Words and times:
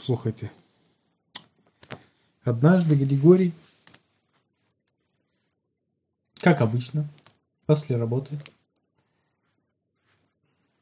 Слухайте. 0.00 0.50
Однажды 2.42 2.94
Григорий, 2.94 3.54
как 6.34 6.60
обычно, 6.60 7.08
после 7.66 7.96
работы, 7.96 8.38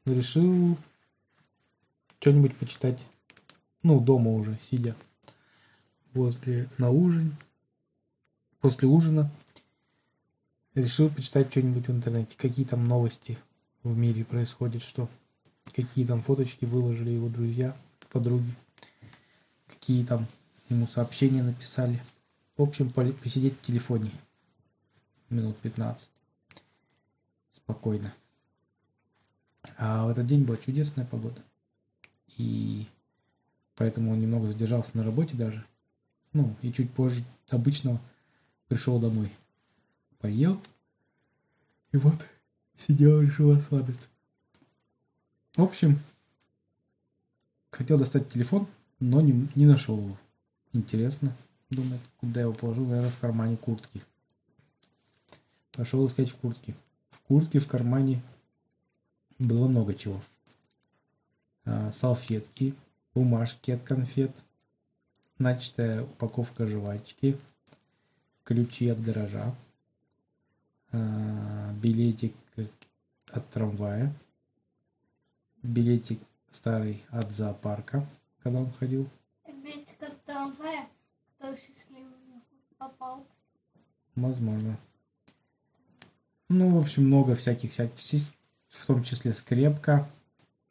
решил 0.06 0.76
что-нибудь 2.20 2.56
почитать. 2.56 2.98
Ну, 3.82 4.00
дома 4.00 4.30
уже, 4.30 4.58
сидя 4.70 4.96
возле 6.14 6.68
на 6.78 6.90
ужин. 6.90 7.36
После 8.60 8.88
ужина 8.88 9.30
решил 10.74 11.10
почитать 11.10 11.50
что-нибудь 11.50 11.88
в 11.88 11.90
интернете. 11.90 12.36
Какие 12.36 12.64
там 12.64 12.86
новости 12.86 13.38
в 13.82 13.96
мире 13.96 14.24
происходят, 14.24 14.82
что 14.82 15.08
какие 15.74 16.06
там 16.06 16.22
фоточки 16.22 16.64
выложили 16.64 17.10
его 17.10 17.28
друзья, 17.28 17.76
подруги, 18.10 18.54
какие 19.82 20.04
там 20.04 20.28
ему 20.68 20.86
сообщения 20.86 21.42
написали. 21.42 22.00
В 22.56 22.62
общем, 22.62 22.88
посидеть 22.90 23.58
в 23.58 23.62
телефоне 23.62 24.12
минут 25.28 25.56
15. 25.58 26.08
Спокойно. 27.52 28.14
А 29.76 30.06
в 30.06 30.10
этот 30.10 30.28
день 30.28 30.44
была 30.44 30.56
чудесная 30.56 31.04
погода. 31.04 31.42
И 32.36 32.86
поэтому 33.74 34.12
он 34.12 34.20
немного 34.20 34.46
задержался 34.46 34.96
на 34.96 35.02
работе 35.02 35.36
даже. 35.36 35.66
Ну, 36.32 36.54
и 36.62 36.72
чуть 36.72 36.92
позже 36.92 37.24
обычного 37.48 38.00
пришел 38.68 39.00
домой. 39.00 39.32
Поел. 40.20 40.62
И 41.90 41.96
вот 41.96 42.24
сидел, 42.86 43.20
решил 43.20 43.56
расслабиться. 43.56 44.06
В 45.56 45.62
общем, 45.62 45.98
хотел 47.72 47.98
достать 47.98 48.30
телефон, 48.30 48.68
но 49.02 49.20
не, 49.20 49.48
не 49.56 49.66
нашел 49.66 49.98
его. 49.98 50.16
Интересно, 50.72 51.36
думает, 51.70 52.00
куда 52.18 52.40
я 52.40 52.46
его 52.46 52.54
положил, 52.54 52.86
наверное, 52.86 53.10
в 53.10 53.18
кармане 53.18 53.56
куртки. 53.56 54.00
Пошел 55.72 56.06
искать 56.06 56.30
в 56.30 56.36
куртке. 56.36 56.74
В 57.10 57.18
куртке 57.22 57.58
в 57.58 57.66
кармане 57.66 58.22
было 59.40 59.66
много 59.66 59.94
чего. 59.94 60.22
А, 61.64 61.90
салфетки, 61.90 62.76
бумажки 63.12 63.72
от 63.72 63.82
конфет, 63.82 64.30
начатая 65.36 66.04
упаковка 66.04 66.68
жвачки, 66.68 67.36
ключи 68.44 68.88
от 68.88 69.02
гаража, 69.02 69.52
а, 70.92 71.72
билетик 71.72 72.36
от 73.32 73.50
трамвая, 73.50 74.14
билетик 75.64 76.20
старый 76.52 77.02
от 77.10 77.32
зоопарка, 77.32 78.06
когда 78.42 78.60
он 78.60 78.72
ходил. 78.72 79.08
От 79.44 80.24
трамвая, 80.24 80.88
который 81.38 81.56
счастливый 81.56 82.12
попал. 82.76 83.24
Возможно. 84.16 84.76
Ну, 86.48 86.76
в 86.76 86.82
общем, 86.82 87.06
много 87.06 87.34
всяких 87.34 87.72
всяких, 87.72 88.32
в 88.68 88.86
том 88.86 89.04
числе 89.04 89.32
скрепка 89.32 90.10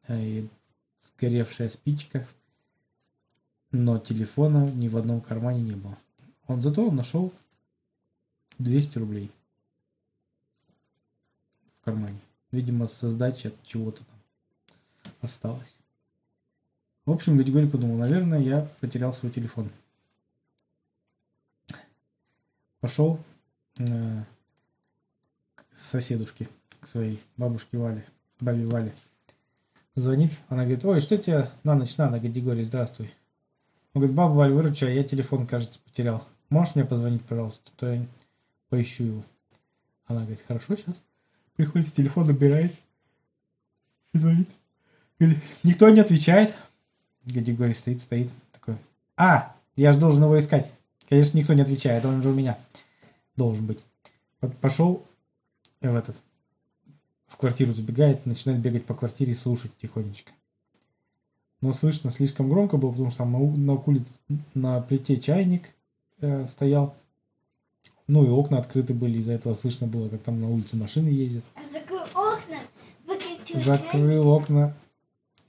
э, 0.08 0.22
и 0.22 0.49
сгоревшая 1.02 1.69
спичка. 1.69 2.27
Но 3.72 3.97
телефона 3.97 4.69
ни 4.69 4.89
в 4.89 4.97
одном 4.97 5.22
кармане 5.22 5.61
не 5.61 5.75
было. 5.75 5.97
Он 6.47 6.61
зато 6.61 6.86
он 6.86 6.95
нашел 6.95 7.33
200 8.59 8.97
рублей 8.97 9.31
в 11.80 11.86
кармане. 11.86 12.19
Видимо, 12.52 12.88
со 12.88 13.09
сдачи 13.09 13.47
от 13.47 13.64
чего-то 13.64 14.03
там 14.03 15.14
осталось. 15.22 15.80
В 17.05 17.11
общем, 17.11 17.38
Григорий 17.38 17.67
подумал, 17.67 17.97
наверное, 17.97 18.39
я 18.39 18.67
потерял 18.80 19.13
свой 19.13 19.31
телефон. 19.31 19.67
Пошел 22.80 23.19
э, 23.77 24.23
к 25.55 25.64
соседушке, 25.92 26.48
к 26.80 26.87
своей 26.87 27.21
бабушке 27.37 27.77
Вале, 27.77 28.05
бабе 28.39 28.65
Вале. 28.67 28.93
Звонит, 29.95 30.31
она 30.48 30.64
говорит, 30.64 30.86
ой, 30.86 31.02
что 31.02 31.17
тебе 31.17 31.49
на 31.64 31.76
ночь 31.76 31.98
надо, 31.98 32.20
Григорий, 32.20 32.64
здравствуй. 32.64 33.11
Он 33.93 34.02
говорит, 34.02 34.15
баба 34.15 34.33
Валь, 34.33 34.53
выручай, 34.53 34.95
я 34.95 35.03
телефон, 35.03 35.47
кажется, 35.47 35.80
потерял. 35.80 36.26
Можешь 36.49 36.76
мне 36.76 36.86
позвонить, 36.86 37.26
пожалуйста, 37.26 37.71
то 37.77 37.92
я 37.92 38.05
поищу 38.70 39.03
его. 39.03 39.23
Она 40.05 40.21
говорит, 40.21 40.42
хорошо, 40.47 40.76
сейчас. 40.76 41.02
Приходит 41.55 41.87
с 41.87 41.93
телефона, 41.93 42.27
набирает. 42.27 42.73
И 44.14 44.20
звонит. 44.20 44.49
Говорит, 45.20 45.39
никто 45.64 45.89
не 45.89 45.99
отвечает. 45.99 46.55
Григорий 47.26 47.73
стоит, 47.73 48.02
стоит. 48.02 48.30
Такой, 48.52 48.76
а, 49.17 49.55
я 49.76 49.93
же 49.93 49.99
должен 49.99 50.23
его 50.23 50.37
искать. 50.39 50.71
Конечно, 51.09 51.37
никто 51.37 51.54
не 51.54 51.61
отвечает, 51.61 52.05
он 52.05 52.21
же 52.21 52.30
у 52.30 52.33
меня 52.33 52.58
должен 53.36 53.65
быть. 53.65 53.80
Пошел 54.61 55.04
в 55.82 55.95
этот, 55.95 56.17
в 57.27 57.37
квартиру 57.37 57.73
забегает, 57.73 58.26
начинает 58.26 58.59
бегать 58.61 58.86
по 58.86 58.93
квартире 58.93 59.33
и 59.33 59.36
слушать 59.36 59.71
тихонечко. 59.82 60.32
Но 61.61 61.73
слышно 61.73 62.09
слишком 62.11 62.49
громко 62.49 62.77
было, 62.77 62.92
потому 62.92 63.09
что 63.11 63.20
там 63.20 63.32
на, 63.33 63.39
на 63.39 63.73
улице, 63.73 64.11
на 64.55 64.82
плите 64.82 65.17
чайник 65.20 65.70
э, 66.20 66.48
стоял. 66.48 66.95
Ну 68.08 68.26
и 68.26 68.30
окна 68.30 68.58
открыты 68.58 68.93
были, 68.95 69.20
из-за 69.20 69.33
этого 69.33 69.53
слышно 69.53 69.86
было, 69.86 70.09
как 70.09 70.21
там 70.23 70.42
на 70.42 70.49
улице 70.49 70.76
машины 70.76 71.09
ездят. 71.09 71.43
А 71.55 71.67
закрыл 71.67 72.02
окна, 72.15 72.59
выключил 73.05 73.59
Закрыл 73.59 73.92
чайник. 74.08 74.26
окна, 74.26 74.73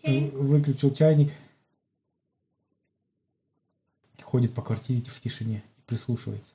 Чайник. 0.02 0.34
выключил 0.34 0.94
чайник. 0.94 1.32
Ходит 4.32 4.54
по 4.54 4.62
квартире 4.62 5.02
в 5.02 5.20
тишине 5.20 5.62
и 5.76 5.80
прислушивается. 5.82 6.54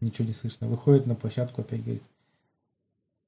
Ничего 0.00 0.28
не 0.28 0.32
слышно. 0.32 0.68
Выходит 0.68 1.06
на 1.06 1.16
площадку, 1.16 1.62
опять 1.62 1.82
говорит. 1.82 2.04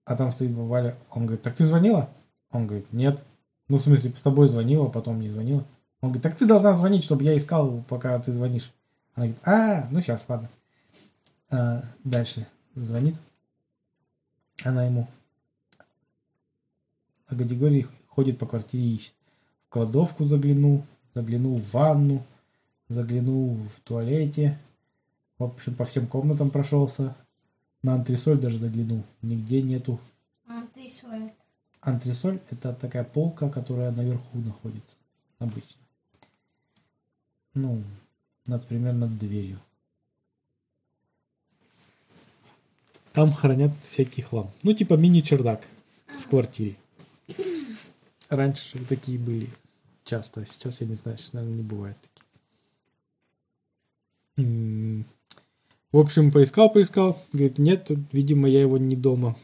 А 0.04 0.14
там 0.16 0.30
стоит 0.30 0.52
Валя. 0.52 0.96
Он 1.10 1.26
говорит, 1.26 1.42
так 1.42 1.56
ты 1.56 1.64
звонила? 1.64 2.08
Он 2.52 2.68
говорит, 2.68 2.92
нет. 2.92 3.20
Ну, 3.66 3.78
в 3.78 3.82
смысле, 3.82 4.12
с 4.16 4.22
тобой 4.22 4.46
звонила, 4.46 4.88
потом 4.88 5.20
не 5.20 5.30
звонила. 5.30 5.64
Он 6.00 6.10
говорит, 6.10 6.22
так 6.22 6.36
ты 6.36 6.46
должна 6.46 6.74
звонить, 6.74 7.02
чтобы 7.02 7.24
я 7.24 7.36
искал, 7.36 7.82
пока 7.88 8.16
ты 8.20 8.30
звонишь. 8.30 8.72
Она 9.16 9.26
говорит, 9.26 9.42
а, 9.44 9.88
ну 9.90 10.00
сейчас, 10.00 10.24
ладно. 10.28 10.48
А, 11.50 11.82
дальше 12.04 12.46
звонит. 12.76 13.16
Она 14.62 14.84
ему. 14.84 15.08
А 17.26 17.34
Гадигорий 17.34 17.88
ходит 18.06 18.38
по 18.38 18.46
квартире 18.46 18.94
ищет. 18.94 19.14
В 19.66 19.70
кладовку 19.70 20.24
заглянул, 20.24 20.84
заглянул 21.14 21.58
в 21.58 21.72
ванну, 21.72 22.24
заглянул 22.88 23.56
в 23.56 23.80
туалете. 23.80 24.58
В 25.38 25.44
общем, 25.44 25.74
по 25.74 25.84
всем 25.84 26.06
комнатам 26.06 26.50
прошелся. 26.50 27.16
На 27.82 27.94
антресоль 27.94 28.38
даже 28.38 28.58
заглянул. 28.58 29.04
Нигде 29.22 29.62
нету. 29.62 30.00
А, 30.46 30.62
это? 30.74 31.32
Антресоль– 31.80 32.40
это 32.50 32.72
такая 32.72 33.04
полка, 33.04 33.50
которая 33.50 33.90
наверху 33.90 34.38
находится. 34.38 34.96
Обычно. 35.38 35.80
Ну, 37.52 37.82
например, 38.46 38.94
над 38.94 39.18
дверью. 39.18 39.60
Там 43.12 43.32
хранят 43.32 43.72
всякий 43.90 44.22
хлам. 44.22 44.50
Ну, 44.62 44.72
типа 44.72 44.94
мини-чердак 44.94 45.68
в 46.06 46.28
квартире. 46.28 46.76
Раньше 48.28 48.84
такие 48.86 49.18
были 49.18 49.50
часто, 50.04 50.40
а 50.40 50.44
сейчас 50.44 50.80
я 50.80 50.86
не 50.86 50.94
знаю, 50.94 51.18
сейчас, 51.18 51.32
наверное, 51.32 51.56
не 51.58 51.62
бывает 51.62 51.96
таких. 52.00 52.13
В 54.36 55.98
общем, 55.98 56.32
поискал, 56.32 56.72
поискал. 56.72 57.22
Говорит, 57.32 57.58
нет, 57.58 57.90
видимо, 58.12 58.48
я 58.48 58.60
его 58.60 58.78
не 58.78 58.96
дома 58.96 59.36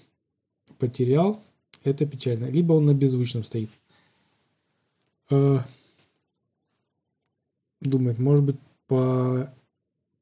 потерял. 0.79 1.43
Это 1.85 2.07
печально. 2.07 2.47
Либо 2.47 2.73
он 2.73 2.87
на 2.87 2.95
беззвучном 2.95 3.45
стоит. 3.45 3.71
Э, 5.31 5.61
Думает, 7.81 8.19
может 8.19 8.45
быть, 8.45 8.57
по 8.87 9.51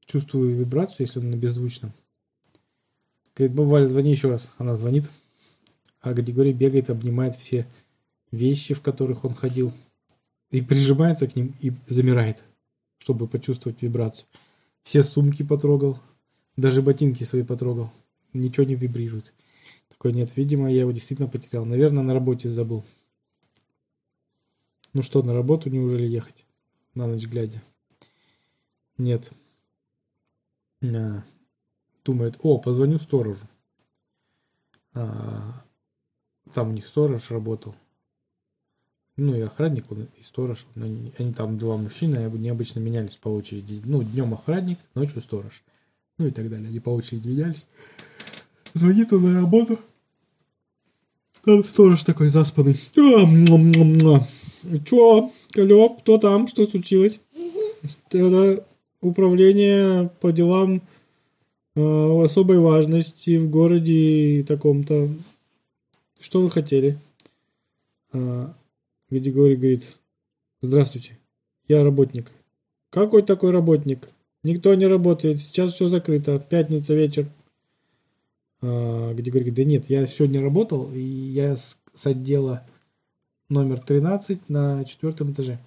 чувствую 0.07 0.57
вибрацию, 0.57 1.07
если 1.07 1.19
он 1.19 1.31
на 1.31 1.37
беззвучном. 1.37 1.93
Говорит, 3.35 3.57
баба 3.57 3.87
звони 3.87 4.13
еще 4.13 4.31
раз. 4.31 4.49
Она 4.59 4.77
звонит. 4.77 5.09
А 6.01 6.13
Григорий 6.13 6.53
бегает, 6.53 6.91
обнимает 6.91 7.35
все 7.35 7.67
вещи, 8.31 8.75
в 8.75 8.81
которых 8.81 9.25
он 9.25 9.35
ходил. 9.35 9.73
И 10.51 10.63
прижимается 10.63 11.27
к 11.27 11.35
ним 11.35 11.55
и 11.61 11.73
замирает, 11.89 12.43
чтобы 12.99 13.27
почувствовать 13.27 13.83
вибрацию. 13.83 14.27
Все 14.89 15.03
сумки 15.03 15.43
потрогал. 15.43 16.01
Даже 16.57 16.81
ботинки 16.81 17.23
свои 17.23 17.43
потрогал. 17.43 17.93
Ничего 18.33 18.65
не 18.65 18.75
вибрирует. 18.75 19.35
Такой, 19.91 20.15
нет, 20.15 20.35
видимо, 20.35 20.73
я 20.73 20.81
его 20.81 20.93
действительно 20.93 21.29
потерял. 21.29 21.67
Наверное, 21.67 22.03
на 22.03 22.15
работе 22.15 22.49
забыл. 22.49 22.83
Ну 24.95 25.03
что, 25.03 25.23
на 25.23 25.35
работу 25.35 25.69
неужели 25.69 26.07
ехать? 26.07 26.47
На 26.95 27.07
ночь 27.07 27.27
глядя. 27.27 27.63
Нет. 28.97 29.31
А, 30.83 31.23
Думает, 32.03 32.39
о, 32.43 32.57
позвоню 32.57 32.99
сторожу. 32.99 33.47
А, 34.95 35.67
Там 36.55 36.71
у 36.71 36.73
них 36.73 36.87
сторож 36.87 37.31
работал. 37.31 37.75
Ну, 39.19 39.35
и 39.35 39.41
охранник, 39.41 39.85
он 39.91 40.07
и 40.19 40.23
сторож. 40.23 40.65
он- 40.77 40.83
Они, 40.85 41.13
они 41.19 41.33
там 41.33 41.59
два 41.59 41.77
мужчины, 41.77 42.17
они 42.33 42.49
обычно 42.49 42.79
менялись 42.79 43.17
по 43.17 43.29
очереди. 43.29 43.83
Ну, 43.85 44.03
днем 44.05 44.33
охранник, 44.33 44.79
ночью 44.95 45.21
сторож. 45.21 45.63
Ну 46.19 46.29
и 46.29 46.31
так 46.31 46.49
далее. 46.49 46.69
Они 46.69 46.79
по 46.79 46.91
очереди 46.91 47.27
менялись. 47.29 47.67
Звонит 48.75 49.13
он 49.13 49.35
на 49.35 49.41
работу. 49.41 49.81
Там 51.45 51.65
сторож 51.65 52.05
такой 52.05 52.29
заспанный. 52.29 52.77
А. 52.97 54.79
Чё, 54.85 55.31
алло, 55.57 55.89
кто 55.91 56.19
там? 56.19 56.47
Что 56.47 56.67
случилось? 56.67 57.21
Это 58.11 58.65
управление 59.01 60.11
по 60.21 60.31
делам 60.33 60.83
э, 61.75 62.25
особой 62.25 62.59
важности 62.59 63.37
в 63.39 63.51
городе 63.51 64.45
таком-то. 64.47 65.09
Что 66.21 66.41
вы 66.43 66.51
хотели? 66.51 66.99
Григорий 69.11 69.57
говорит, 69.57 69.97
здравствуйте, 70.61 71.19
я 71.67 71.83
работник. 71.83 72.31
Какой 72.91 73.23
такой 73.23 73.53
работник? 73.53 74.09
Никто 74.43 74.75
не 74.75 74.87
работает, 74.87 75.39
сейчас 75.39 75.73
все 75.73 75.89
закрыто, 75.89 76.39
пятница 76.39 76.95
вечер. 76.95 77.29
А, 78.61 79.15
Григорий 79.15 79.45
говорит, 79.45 79.55
да 79.55 79.65
нет, 79.65 79.91
я 79.91 80.07
сегодня 80.07 80.43
работал, 80.43 80.93
и 80.93 81.01
я 81.01 81.57
с, 81.57 81.79
с 81.95 82.07
отдела 82.07 82.67
номер 83.49 83.81
13 83.81 84.49
на 84.49 84.85
четвертом 84.85 85.33
этаже. 85.33 85.59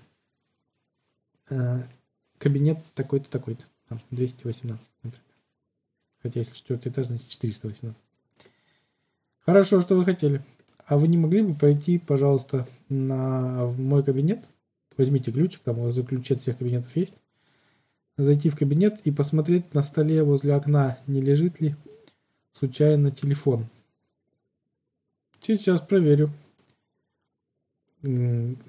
А, 1.49 1.87
Кабинет 2.37 2.79
такой-то, 2.95 3.29
такой-то. 3.29 3.65
Там 3.87 4.01
218, 4.09 4.89
например. 5.03 5.23
Хотя 6.23 6.39
если 6.39 6.55
четвертый 6.55 6.91
этаж, 6.91 7.07
значит 7.07 7.27
418. 7.27 7.95
Хорошо, 9.45 9.81
что 9.81 9.95
вы 9.95 10.05
хотели. 10.05 10.43
А 10.91 10.97
вы 10.97 11.07
не 11.07 11.17
могли 11.17 11.41
бы 11.41 11.53
пойти, 11.53 11.97
пожалуйста, 11.99 12.67
на 12.89 13.65
в 13.65 13.79
мой 13.79 14.03
кабинет? 14.03 14.43
Возьмите 14.97 15.31
ключик, 15.31 15.61
там 15.61 15.79
у 15.79 15.83
вас 15.83 15.95
ключи 16.05 16.33
от 16.33 16.41
всех 16.41 16.57
кабинетов 16.57 16.93
есть. 16.97 17.13
Зайти 18.17 18.49
в 18.49 18.57
кабинет 18.57 18.99
и 19.05 19.11
посмотреть 19.11 19.73
на 19.73 19.83
столе 19.83 20.21
возле 20.21 20.53
окна, 20.53 20.97
не 21.07 21.21
лежит 21.21 21.61
ли 21.61 21.77
случайно 22.51 23.09
телефон. 23.09 23.67
Сейчас 25.41 25.79
проверю. 25.79 26.29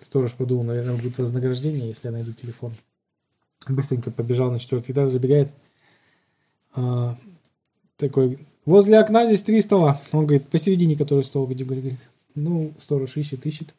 Сторож 0.01 0.33
подумал, 0.35 0.63
наверное, 0.63 0.95
будет 0.95 1.19
вознаграждение, 1.19 1.89
если 1.89 2.07
я 2.07 2.13
найду 2.13 2.33
телефон. 2.35 2.71
Быстренько 3.69 4.13
побежал 4.13 4.53
на 4.53 4.61
четвертый 4.61 4.93
этаж, 4.93 5.11
забегает. 5.11 5.49
А, 6.73 7.19
такой, 7.97 8.39
возле 8.65 9.01
окна 9.01 9.27
здесь 9.27 9.43
три 9.43 9.61
стола. 9.61 10.01
Он 10.13 10.25
говорит, 10.25 10.47
посередине 10.47 10.97
который 10.97 11.25
стол, 11.25 11.49
где 11.49 11.65
говорит. 11.65 11.99
Ну, 12.35 12.75
сторож 12.81 13.17
ищет, 13.17 13.45
ищет. 13.47 13.75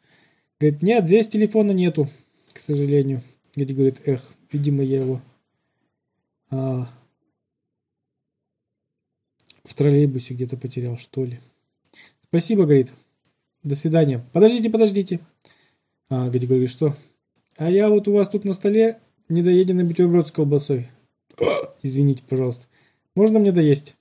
Говорит, 0.60 0.82
нет, 0.82 1.06
здесь 1.06 1.28
телефона 1.28 1.72
нету, 1.72 2.08
к 2.52 2.60
сожалению. 2.60 3.22
Где 3.54 3.74
говорит, 3.74 4.00
эх, 4.06 4.22
видимо, 4.52 4.82
я 4.82 5.00
его 5.00 5.20
а, 6.50 6.88
в 9.64 9.74
троллейбусе 9.74 10.34
где-то 10.34 10.56
потерял, 10.56 10.96
что 10.98 11.24
ли. 11.24 11.40
Спасибо, 12.28 12.64
говорит. 12.64 12.92
До 13.62 13.74
свидания. 13.74 14.24
Подождите, 14.32 14.70
подождите. 14.70 15.20
А, 16.08 16.28
Гади 16.30 16.46
говорит, 16.46 16.70
что? 16.70 16.96
А 17.56 17.70
я 17.70 17.88
вот 17.88 18.08
у 18.08 18.12
вас 18.12 18.28
тут 18.28 18.44
на 18.44 18.54
столе 18.54 18.98
недоеденный 19.28 19.84
бутерброд 19.84 20.28
с 20.28 20.32
колбасой. 20.32 20.88
Извините, 21.82 22.22
пожалуйста. 22.28 22.66
Можно 23.14 23.38
мне 23.38 23.52
доесть? 23.52 23.96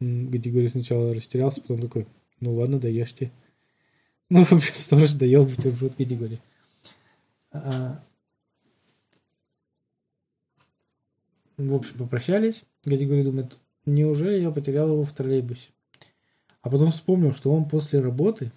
Говорит, 0.00 0.70
сначала 0.70 1.14
растерялся, 1.14 1.60
потом 1.60 1.80
такой, 1.80 2.06
ну 2.40 2.54
ладно, 2.54 2.78
доешьте. 2.78 3.30
Ну, 4.28 4.44
в 4.44 4.52
общем, 4.52 4.74
сторож 4.74 5.12
доел 5.12 5.44
бутерброд 5.44 5.96
Гади 5.96 6.14
говорит. 6.14 6.40
А, 7.52 8.02
В 11.56 11.74
общем, 11.74 11.96
попрощались. 11.96 12.64
Гадигорий 12.84 13.24
думает, 13.24 13.58
неужели 13.86 14.40
я 14.40 14.50
потерял 14.50 14.88
его 14.88 15.04
в 15.04 15.12
троллейбусе? 15.12 15.70
А 16.60 16.68
потом 16.68 16.90
вспомнил, 16.90 17.32
что 17.32 17.52
он 17.52 17.66
после 17.66 18.00
работы 18.00 18.52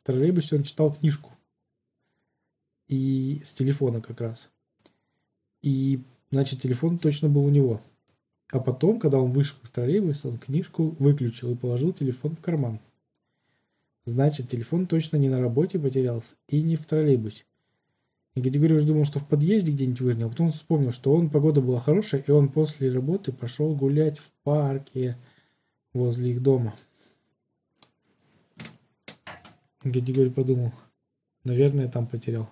в 0.00 0.06
троллейбусе 0.06 0.56
он 0.56 0.62
читал 0.62 0.92
книжку. 0.92 1.30
И 2.88 3.42
с 3.44 3.52
телефона 3.52 4.00
как 4.00 4.20
раз. 4.20 4.48
И, 5.62 6.00
значит, 6.30 6.62
телефон 6.62 6.98
точно 6.98 7.28
был 7.28 7.44
у 7.44 7.50
него. 7.50 7.82
А 8.50 8.60
потом, 8.60 8.98
когда 8.98 9.18
он 9.18 9.32
вышел 9.32 9.56
из 9.62 9.70
троллейбуса, 9.70 10.28
он 10.28 10.38
книжку 10.38 10.96
выключил 10.98 11.52
и 11.52 11.56
положил 11.56 11.92
телефон 11.92 12.34
в 12.34 12.40
карман. 12.40 12.80
Значит, 14.04 14.50
телефон 14.50 14.86
точно 14.86 15.16
не 15.16 15.28
на 15.28 15.40
работе 15.40 15.78
потерялся 15.78 16.34
и 16.48 16.60
не 16.62 16.76
в 16.76 16.86
троллейбусе. 16.86 17.44
Уже 18.34 18.86
думал, 18.86 19.04
что 19.04 19.20
в 19.20 19.28
подъезде 19.28 19.72
где-нибудь 19.72 20.00
выронил, 20.00 20.26
а 20.26 20.30
потом 20.30 20.52
вспомнил, 20.52 20.90
что 20.90 21.12
он, 21.14 21.28
погода 21.28 21.60
была 21.60 21.80
хорошая, 21.80 22.22
и 22.22 22.30
он 22.30 22.48
после 22.48 22.90
работы 22.90 23.30
пошел 23.30 23.74
гулять 23.74 24.18
в 24.18 24.30
парке 24.42 25.18
возле 25.92 26.32
их 26.32 26.42
дома. 26.42 26.74
Григорий 29.84 30.30
подумал, 30.30 30.72
наверное, 31.44 31.88
там 31.88 32.06
потерял. 32.06 32.48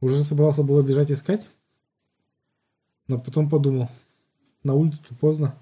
Уже 0.00 0.24
собрался 0.24 0.62
было 0.62 0.82
бежать 0.82 1.12
искать, 1.12 1.46
но 3.06 3.18
потом 3.18 3.48
подумал, 3.48 3.88
на 4.64 4.74
улицу 4.74 5.14
поздно. 5.20 5.56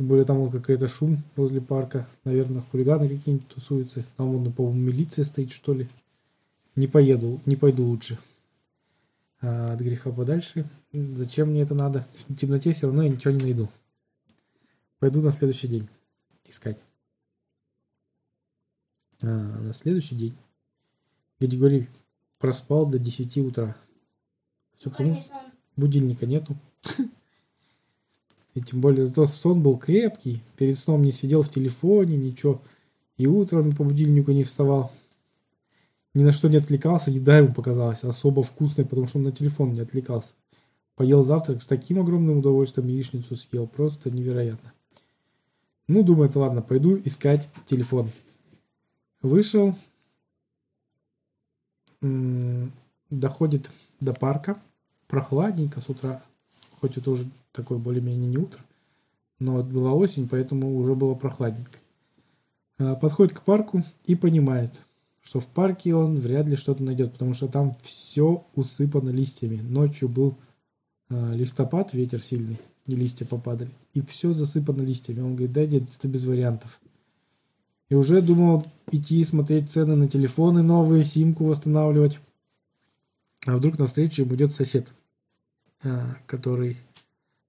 Тем 0.00 0.08
более 0.08 0.24
там 0.24 0.38
вот 0.38 0.50
какой-то 0.50 0.88
шум 0.88 1.22
возле 1.36 1.60
парка. 1.60 2.08
Наверное, 2.24 2.62
хулиганы 2.62 3.06
какие-нибудь 3.06 3.48
тусуются. 3.48 4.02
Там, 4.16 4.32
вон, 4.32 4.50
по-моему, 4.50 4.80
милиция 4.80 5.26
стоит, 5.26 5.52
что 5.52 5.74
ли. 5.74 5.90
Не 6.74 6.86
поеду, 6.86 7.38
не 7.44 7.54
пойду 7.54 7.84
лучше. 7.84 8.18
А 9.42 9.74
от 9.74 9.80
греха 9.80 10.10
подальше. 10.10 10.64
Зачем 10.94 11.50
мне 11.50 11.60
это 11.60 11.74
надо? 11.74 12.06
В 12.30 12.34
темноте 12.34 12.72
все 12.72 12.86
равно 12.86 13.02
я 13.02 13.10
ничего 13.10 13.34
не 13.34 13.42
найду. 13.42 13.68
Пойду 15.00 15.20
на 15.20 15.32
следующий 15.32 15.68
день 15.68 15.86
искать. 16.48 16.78
А, 19.20 19.26
на 19.26 19.74
следующий 19.74 20.14
день 20.14 20.34
Григорий 21.40 21.90
проспал 22.38 22.86
до 22.86 22.98
10 22.98 23.36
утра. 23.36 23.76
Все 24.78 24.88
потому, 24.88 25.20
что 25.20 25.34
будильника 25.76 26.24
нету. 26.24 26.56
И 28.54 28.60
тем 28.60 28.80
более 28.80 29.06
сон 29.26 29.62
был 29.62 29.78
крепкий. 29.78 30.42
Перед 30.56 30.78
сном 30.78 31.02
не 31.02 31.12
сидел 31.12 31.42
в 31.42 31.50
телефоне, 31.50 32.16
ничего. 32.16 32.60
И 33.16 33.26
утром 33.26 33.74
по 33.74 33.84
будильнику 33.84 34.32
не 34.32 34.44
вставал. 34.44 34.90
Ни 36.14 36.22
на 36.24 36.32
что 36.32 36.48
не 36.48 36.56
отвлекался. 36.56 37.10
Еда 37.10 37.38
ему 37.38 37.54
показалась 37.54 38.02
особо 38.02 38.42
вкусной, 38.42 38.84
потому 38.84 39.06
что 39.06 39.18
он 39.18 39.24
на 39.24 39.32
телефон 39.32 39.72
не 39.72 39.80
отвлекался. 39.80 40.30
Поел 40.96 41.24
завтрак 41.24 41.62
с 41.62 41.66
таким 41.66 42.00
огромным 42.00 42.38
удовольствием, 42.38 42.88
яичницу 42.88 43.36
съел. 43.36 43.66
Просто 43.66 44.10
невероятно. 44.10 44.72
Ну, 45.86 46.02
думает, 46.02 46.34
ладно, 46.34 46.62
пойду 46.62 47.00
искать 47.04 47.48
телефон. 47.66 48.10
Вышел. 49.22 49.76
Доходит 53.10 53.70
до 54.00 54.12
парка. 54.12 54.60
Прохладненько 55.06 55.80
с 55.80 55.88
утра. 55.88 56.22
Хоть 56.80 56.96
это 56.96 57.10
уже 57.10 57.26
такое 57.52 57.78
более-менее 57.78 58.28
не 58.28 58.38
утро. 58.38 58.60
Но 59.38 59.54
вот 59.54 59.66
была 59.66 59.92
осень, 59.92 60.28
поэтому 60.28 60.76
уже 60.76 60.94
было 60.94 61.14
прохладненько. 61.14 61.78
А, 62.78 62.94
Подходит 62.94 63.32
к 63.32 63.42
парку 63.42 63.82
и 64.04 64.14
понимает, 64.14 64.80
что 65.22 65.40
в 65.40 65.46
парке 65.46 65.94
он 65.94 66.16
вряд 66.16 66.46
ли 66.46 66.56
что-то 66.56 66.82
найдет, 66.82 67.12
потому 67.12 67.34
что 67.34 67.48
там 67.48 67.76
все 67.82 68.44
усыпано 68.54 69.10
листьями. 69.10 69.60
Ночью 69.60 70.08
был 70.08 70.36
а, 71.08 71.32
листопад, 71.32 71.94
ветер 71.94 72.22
сильный, 72.22 72.58
и 72.86 72.94
листья 72.94 73.24
попадали. 73.24 73.70
И 73.94 74.00
все 74.02 74.32
засыпано 74.32 74.82
листьями. 74.82 75.20
Он 75.20 75.34
говорит, 75.34 75.52
да 75.52 75.66
нет, 75.66 75.84
это 75.98 76.08
без 76.08 76.24
вариантов. 76.24 76.80
И 77.88 77.94
уже 77.94 78.22
думал 78.22 78.64
идти 78.92 79.22
смотреть 79.24 79.70
цены 79.70 79.96
на 79.96 80.08
телефоны 80.08 80.62
новые, 80.62 81.04
симку 81.04 81.44
восстанавливать. 81.44 82.18
А 83.46 83.56
вдруг 83.56 83.78
навстречу 83.78 84.22
ему 84.22 84.34
идет 84.34 84.52
сосед, 84.52 84.86
а, 85.82 86.16
который 86.26 86.76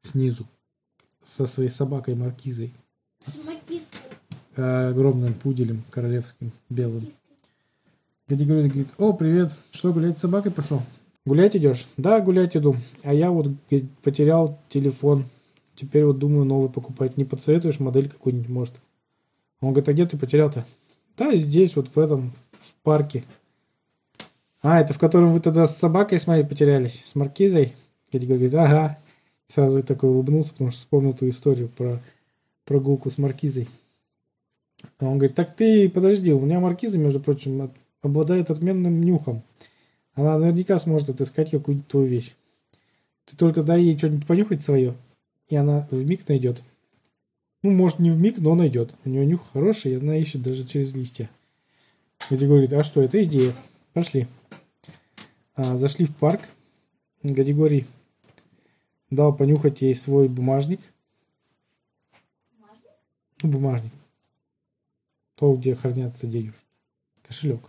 снизу 0.04 0.48
со 1.26 1.48
своей 1.48 1.70
собакой 1.70 2.16
Маркизой, 2.16 2.74
а, 4.58 4.90
огромным 4.90 5.34
пуделем 5.34 5.84
королевским 5.90 6.52
белым. 6.70 7.12
Гади 8.28 8.46
говорит, 8.46 8.72
говорит, 8.72 8.94
о, 8.98 9.14
привет, 9.14 9.52
что, 9.72 9.92
гулять 9.92 10.18
с 10.18 10.22
собакой 10.22 10.52
пошел? 10.52 10.82
Гулять 11.26 11.56
идешь? 11.56 11.88
Да, 11.98 12.20
гулять 12.20 12.56
иду. 12.56 12.76
А 13.04 13.14
я 13.14 13.30
вот 13.30 13.48
говорит, 13.70 13.92
потерял 14.00 14.58
телефон. 14.70 15.26
Теперь 15.76 16.06
вот 16.06 16.18
думаю 16.18 16.46
новый 16.46 16.70
покупать. 16.70 17.18
Не 17.18 17.26
подсоветуешь 17.26 17.80
модель 17.80 18.10
какую-нибудь, 18.10 18.50
может? 18.50 18.74
Он 19.60 19.70
говорит, 19.70 19.90
а 19.90 19.94
где 19.94 20.06
ты 20.06 20.18
потерял-то? 20.18 20.66
Да, 21.18 21.36
здесь, 21.36 21.76
вот 21.76 21.90
в 21.90 22.00
этом, 22.00 22.32
в 22.52 22.74
парке. 22.84 23.24
А, 24.62 24.80
это 24.80 24.94
в 24.94 25.00
котором 25.00 25.34
вы 25.34 25.40
тогда 25.40 25.68
с 25.68 25.78
собакой 25.78 26.20
с 26.20 26.26
моей 26.26 26.44
потерялись? 26.44 27.04
С 27.06 27.16
Маркизой? 27.16 27.74
Гади 28.12 28.26
говорит, 28.26 28.54
ага. 28.54 28.98
Сразу 29.52 29.78
я 29.78 29.84
такой 29.84 30.10
улыбнулся, 30.10 30.54
потому 30.54 30.72
что 30.72 30.80
вспомнил 30.80 31.12
ту 31.12 31.28
историю 31.28 31.68
про 31.68 32.02
прогулку 32.64 33.10
с 33.10 33.18
Маркизой. 33.18 33.68
А 34.98 35.08
он 35.08 35.18
говорит, 35.18 35.36
так 35.36 35.58
ты 35.58 35.90
подожди, 35.90 36.32
у 36.32 36.40
меня 36.40 36.62
Маркиза, 36.62 36.98
между 36.98 37.20
прочим, 37.20 37.62
от- 37.64 37.76
обладает 38.02 38.50
отменным 38.50 39.02
нюхом. 39.02 39.44
Она 40.14 40.38
наверняка 40.38 40.80
сможет 40.80 41.10
отыскать 41.10 41.52
какую-нибудь 41.52 41.88
твою 41.90 42.08
вещь. 42.08 42.34
Ты 43.26 43.36
только 43.36 43.62
дай 43.62 43.82
ей 43.82 43.98
что-нибудь 43.98 44.26
понюхать 44.26 44.62
свое, 44.62 44.96
и 45.50 45.58
она 45.58 45.86
в 45.92 46.06
миг 46.06 46.26
найдет. 46.30 46.64
Ну, 47.62 47.72
может, 47.72 48.00
не 48.00 48.10
в 48.10 48.18
миг, 48.18 48.38
но 48.38 48.56
найдет. 48.56 48.96
У 49.04 49.10
нее 49.10 49.26
нюх 49.26 49.52
хороший, 49.52 49.92
и 49.92 49.96
она 49.96 50.16
ищет 50.16 50.42
даже 50.42 50.66
через 50.66 50.94
листья. 50.94 51.30
Гади 52.30 52.46
говорит, 52.46 52.72
а 52.72 52.84
что, 52.86 53.02
это 53.02 53.22
идея. 53.26 53.54
Пошли. 53.92 54.28
А, 55.56 55.76
зашли 55.76 56.06
в 56.06 56.16
парк. 56.16 56.48
Гадигорий 57.22 57.86
дал 59.12 59.36
понюхать 59.36 59.82
ей 59.82 59.94
свой 59.94 60.28
бумажник. 60.28 60.80
Ну, 63.44 63.50
бумажник. 63.50 63.92
То, 65.36 65.54
где 65.56 65.76
хранятся 65.76 66.28
денежки. 66.28 66.60
Кошелек. 67.24 67.62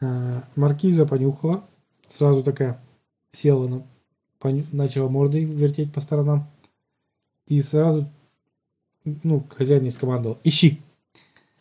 А, 0.00 0.44
Маркиза 0.56 1.06
понюхала. 1.06 1.64
Сразу 2.08 2.42
такая 2.42 2.80
села, 3.32 3.68
на, 3.68 3.86
поню- 4.40 4.66
начала 4.72 5.08
мордой 5.08 5.44
вертеть 5.44 5.92
по 5.92 6.00
сторонам. 6.00 6.46
И 7.46 7.62
сразу, 7.62 8.08
ну, 9.04 9.44
хозяин 9.50 9.84
ей 9.84 9.90
скомандовал, 9.90 10.38
ищи. 10.44 10.80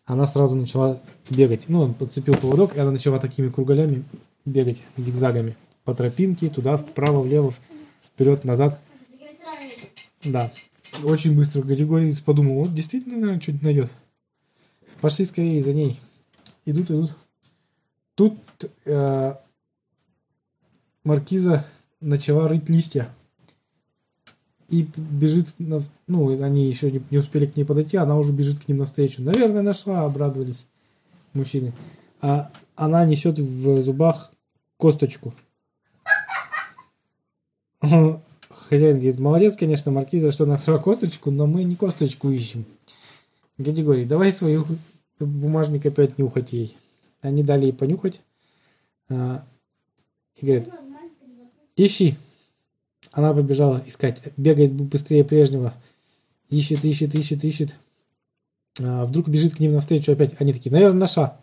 Она 0.06 0.28
сразу 0.28 0.56
начала 0.56 1.02
бегать. 1.30 1.70
Ну, 1.70 1.82
он 1.82 1.94
подцепил 1.94 2.36
поводок, 2.36 2.76
и 2.76 2.80
она 2.80 2.92
начала 2.92 3.20
такими 3.20 3.50
кругалями 3.50 4.04
бегать, 4.46 4.82
зигзагами. 4.98 5.56
По 5.84 5.96
тропинке, 5.96 6.50
туда, 6.50 6.78
вправо, 6.78 7.22
влево, 7.22 7.54
вперед, 8.20 8.44
назад. 8.44 8.78
Да. 10.26 10.52
Очень 11.04 11.38
быстро 11.38 11.62
Григорий 11.62 12.14
подумал, 12.26 12.56
вот 12.56 12.74
действительно, 12.74 13.16
наверное, 13.16 13.42
что-нибудь 13.42 13.64
найдет. 13.64 13.92
Пошли 15.00 15.24
скорее 15.24 15.64
за 15.64 15.72
ней. 15.74 16.02
Идут, 16.66 16.92
идут. 16.92 17.16
Тут 18.16 18.38
э, 18.84 19.36
маркиза 21.06 21.66
начала 22.02 22.50
рыть 22.50 22.68
листья. 22.68 23.08
И 24.68 24.86
бежит, 24.98 25.54
на- 25.58 25.82
ну, 26.08 26.44
они 26.44 26.68
еще 26.68 26.92
не, 26.92 27.02
не 27.12 27.20
успели 27.20 27.46
к 27.46 27.56
ней 27.56 27.64
подойти, 27.64 27.96
она 27.96 28.18
уже 28.18 28.34
бежит 28.34 28.60
к 28.60 28.68
ним 28.68 28.78
навстречу. 28.78 29.22
Наверное, 29.22 29.62
нашла, 29.62 30.04
обрадовались 30.04 30.66
мужчины. 31.34 31.72
А 32.20 32.52
она 32.76 33.06
несет 33.06 33.40
в 33.40 33.82
зубах 33.82 34.34
косточку. 34.76 35.34
Хозяин 38.50 38.98
говорит, 38.98 39.20
молодец, 39.20 39.56
конечно, 39.56 39.92
маркиза, 39.92 40.32
что 40.32 40.46
нашла 40.46 40.78
косточку, 40.80 41.32
но 41.32 41.48
мы 41.48 41.64
не 41.64 41.76
косточку 41.76 42.30
ищем. 42.30 42.66
Говорит, 43.58 44.08
давай 44.08 44.32
свою 44.32 44.66
бумажник 45.20 45.86
опять 45.86 46.18
нюхать 46.18 46.54
ей. 46.54 46.78
Они 47.22 47.44
дали 47.44 47.66
ей 47.66 47.74
понюхать. 47.74 48.22
а, 49.10 49.46
И 50.38 50.46
говорит, 50.46 50.70
ищи. 51.76 52.18
Она 53.12 53.34
побежала 53.34 53.84
искать. 53.86 54.22
Бегает 54.38 54.72
быстрее 54.72 55.24
прежнего. 55.24 55.74
Ищет, 56.50 56.86
ищет, 56.86 57.16
ищет, 57.16 57.44
ищет. 57.44 57.76
А, 58.82 59.06
Вдруг 59.06 59.28
бежит 59.28 59.56
к 59.56 59.60
ним 59.60 59.74
навстречу 59.74 60.12
опять. 60.12 60.40
Они 60.40 60.54
такие, 60.54 60.72
наверное, 60.72 61.02
наша. 61.02 61.40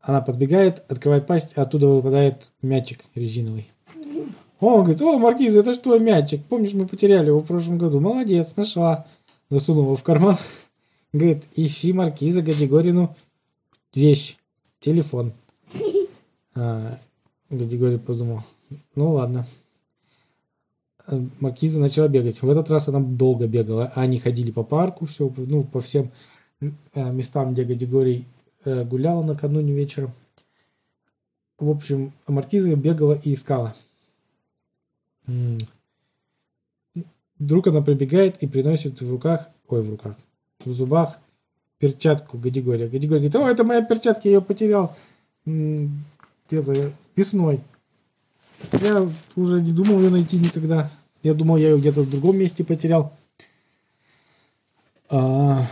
Она 0.00 0.20
подбегает, 0.20 0.82
открывает 0.90 1.26
пасть, 1.26 1.52
а 1.56 1.62
оттуда 1.62 1.86
выпадает 1.86 2.50
мячик 2.62 3.04
резиновый. 3.14 3.69
Он 4.60 4.84
говорит, 4.84 5.00
о, 5.00 5.18
Маркиз, 5.18 5.56
это 5.56 5.74
что 5.74 5.98
мячик? 5.98 6.44
Помнишь, 6.44 6.74
мы 6.74 6.86
потеряли 6.86 7.28
его 7.28 7.40
в 7.40 7.46
прошлом 7.46 7.78
году? 7.78 8.00
Молодец, 8.00 8.54
нашла. 8.56 9.06
Засунул 9.48 9.84
его 9.84 9.96
в 9.96 10.02
карман. 10.02 10.36
Говорит, 11.12 11.44
ищи 11.56 11.92
Маркиза 11.92 12.42
Гадигорину 12.42 13.16
вещь, 13.94 14.36
телефон. 14.78 15.32
А, 16.54 16.98
Гадигорий 17.48 17.98
подумал, 17.98 18.42
ну 18.94 19.14
ладно. 19.14 19.46
А, 21.06 21.20
Маркиза 21.40 21.80
начала 21.80 22.06
бегать. 22.06 22.42
В 22.42 22.50
этот 22.50 22.70
раз 22.70 22.86
она 22.88 23.00
долго 23.00 23.48
бегала. 23.48 23.90
Они 23.94 24.18
ходили 24.18 24.50
по 24.50 24.62
парку, 24.62 25.06
все, 25.06 25.32
ну, 25.36 25.64
по 25.64 25.80
всем 25.80 26.10
э, 26.60 26.68
местам, 26.94 27.54
где 27.54 27.64
Гадигорий 27.64 28.26
э, 28.64 28.84
гулял 28.84 29.24
накануне 29.24 29.72
вечером. 29.72 30.12
В 31.58 31.70
общем, 31.70 32.12
Маркиза 32.28 32.76
бегала 32.76 33.18
и 33.24 33.34
искала. 33.34 33.74
Вдруг 37.38 37.66
она 37.68 37.80
прибегает 37.80 38.42
и 38.42 38.46
приносит 38.46 39.00
в 39.00 39.10
руках, 39.10 39.48
ой, 39.68 39.82
в 39.82 39.90
руках, 39.90 40.16
в 40.64 40.72
зубах 40.72 41.18
перчатку 41.78 42.36
Гадигория. 42.36 42.88
Гадигорий 42.88 43.28
говорит, 43.28 43.36
о, 43.36 43.50
это 43.50 43.64
моя 43.64 43.82
перчатка, 43.82 44.28
я 44.28 44.36
ее 44.36 44.42
потерял 44.42 44.94
где-то 45.46 46.92
весной. 47.16 47.60
Я 48.72 49.08
уже 49.36 49.62
не 49.62 49.72
думал 49.72 50.00
ее 50.00 50.10
найти 50.10 50.36
никогда. 50.36 50.90
Я 51.22 51.34
думал, 51.34 51.56
я 51.56 51.70
ее 51.70 51.78
где-то 51.78 52.02
в 52.02 52.10
другом 52.10 52.38
месте 52.38 52.62
потерял. 52.62 53.12
А, 55.08 55.66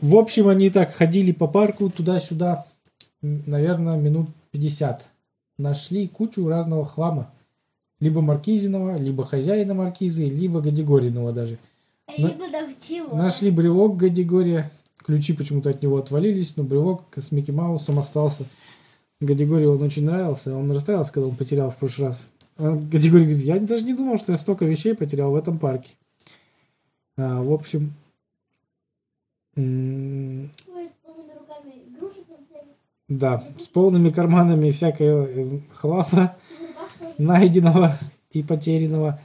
в 0.00 0.16
общем, 0.16 0.48
они 0.48 0.70
так 0.70 0.94
ходили 0.94 1.32
по 1.32 1.46
парку 1.46 1.90
туда-сюда, 1.90 2.66
наверное, 3.22 3.96
минут 3.96 4.28
50. 4.52 5.04
Нашли 5.56 6.06
кучу 6.06 6.46
разного 6.46 6.86
хлама. 6.86 7.32
Либо 8.00 8.20
Маркизиного, 8.20 8.96
либо 8.96 9.24
хозяина 9.24 9.74
Маркизы, 9.74 10.24
либо 10.24 10.60
Гадигориного 10.60 11.32
даже. 11.32 11.58
На- 12.16 12.28
Либо 12.28 12.48
давтило. 12.50 13.14
Нашли 13.14 13.50
брелок 13.50 13.96
Гадигория. 13.96 14.70
Ключи 14.98 15.32
почему-то 15.32 15.70
от 15.70 15.82
него 15.82 15.96
отвалились, 15.98 16.54
но 16.56 16.62
брелок 16.64 17.02
с 17.16 17.32
Микки 17.32 17.50
Маусом 17.50 17.98
остался. 17.98 18.44
Гадигорию 19.20 19.72
он 19.74 19.82
очень 19.82 20.04
нравился. 20.04 20.54
Он 20.56 20.70
расстраивался, 20.70 21.12
когда 21.12 21.28
он 21.28 21.36
потерял 21.36 21.70
в 21.70 21.76
прошлый 21.76 22.08
раз. 22.08 22.26
А 22.56 22.72
Гадигорий 22.74 23.24
говорит, 23.24 23.44
я 23.44 23.58
даже 23.58 23.84
не 23.84 23.94
думал, 23.94 24.18
что 24.18 24.32
я 24.32 24.38
столько 24.38 24.64
вещей 24.64 24.94
потерял 24.94 25.30
в 25.32 25.36
этом 25.36 25.58
парке. 25.58 25.90
А, 27.16 27.42
в 27.42 27.52
общем, 27.52 27.94
м, 29.56 30.42
на 30.42 30.48
да, 33.08 33.42
с 33.58 33.66
полными 33.66 34.10
карманами 34.10 34.70
всякого 34.70 35.24
э, 35.26 35.60
хлама, 35.72 36.06
И 36.50 36.54
в 36.54 36.68
руках 36.68 36.90
тоже. 36.98 37.07
Найденного 37.18 37.98
и 38.30 38.42
потерянного. 38.42 39.20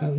А, 0.00 0.16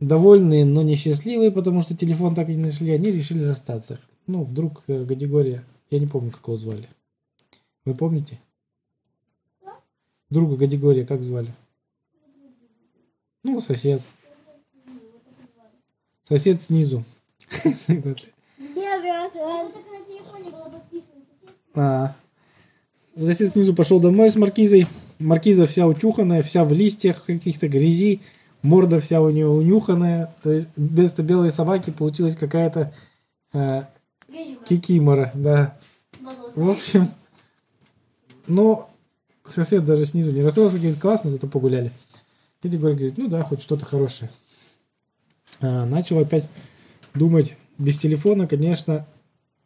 довольные, 0.00 0.64
но 0.64 0.82
несчастливые, 0.82 1.50
потому 1.50 1.82
что 1.82 1.96
телефон 1.96 2.34
так 2.34 2.48
и 2.48 2.54
не 2.54 2.64
нашли, 2.64 2.92
они 2.92 3.10
решили 3.10 3.44
расстаться. 3.44 4.00
Ну, 4.26 4.44
вдруг 4.44 4.82
э, 4.86 5.04
Гадигория, 5.04 5.64
я 5.90 5.98
не 5.98 6.06
помню, 6.06 6.30
как 6.30 6.46
его 6.46 6.56
звали. 6.56 6.88
Вы 7.84 7.94
помните? 7.94 8.40
Друга 10.30 10.56
Гадигория 10.56 11.06
как 11.06 11.22
звали? 11.22 11.54
Ну, 13.42 13.60
сосед. 13.60 14.02
Сосед 16.28 16.60
снизу. 16.62 17.04
А, 21.76 22.14
Сосед 23.16 23.52
снизу 23.52 23.74
пошел 23.74 23.98
домой 23.98 24.30
с 24.30 24.36
маркизой. 24.36 24.86
Маркиза 25.18 25.66
вся 25.66 25.86
учуханная, 25.86 26.42
вся 26.42 26.64
в 26.64 26.72
листьях 26.72 27.24
каких-то 27.24 27.68
грязи. 27.68 28.20
Морда 28.62 29.00
вся 29.00 29.20
у 29.20 29.30
нее 29.30 29.48
унюханная. 29.48 30.34
То 30.42 30.50
есть 30.50 30.68
вместо 30.76 31.22
белой 31.22 31.52
собаки 31.52 31.90
получилась 31.90 32.36
какая-то 32.36 32.92
э, 33.52 33.82
кикимора. 34.66 35.30
Да. 35.34 35.76
В 36.54 36.70
общем, 36.70 37.08
но 38.46 38.90
сосед 39.48 39.84
даже 39.84 40.06
снизу 40.06 40.32
не 40.32 40.42
расстроился, 40.42 40.78
говорит, 40.78 41.00
классно, 41.00 41.30
зато 41.30 41.46
погуляли. 41.46 41.92
Дядя 42.62 42.78
Горь 42.78 42.94
говорит, 42.94 43.18
ну 43.18 43.28
да, 43.28 43.42
хоть 43.42 43.62
что-то 43.62 43.84
хорошее. 43.84 44.30
А, 45.60 45.84
начал 45.84 46.18
опять 46.18 46.48
думать, 47.14 47.56
без 47.78 47.98
телефона, 47.98 48.46
конечно, 48.46 49.06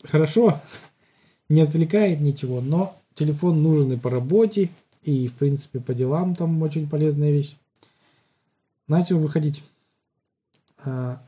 хорошо, 0.02 0.61
не 1.49 1.61
отвлекает 1.61 2.21
ничего, 2.21 2.61
но 2.61 2.97
телефон 3.14 3.62
нужен 3.62 3.93
и 3.93 3.97
по 3.97 4.11
работе, 4.11 4.71
и, 5.02 5.28
в 5.28 5.35
принципе, 5.35 5.81
по 5.81 5.95
делам 5.95 6.35
там 6.35 6.61
очень 6.62 6.88
полезная 6.88 7.31
вещь. 7.31 7.57
Начал 8.87 9.19
выходить. 9.19 9.62
А, 10.85 11.23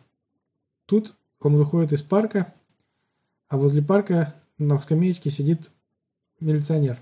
тут 0.86 1.14
он 1.40 1.56
выходит 1.56 1.92
из 1.92 2.02
парка, 2.02 2.52
а 3.48 3.56
возле 3.56 3.82
парка 3.82 4.34
на 4.58 4.78
скамеечке 4.78 5.30
сидит 5.30 5.70
милиционер, 6.40 6.98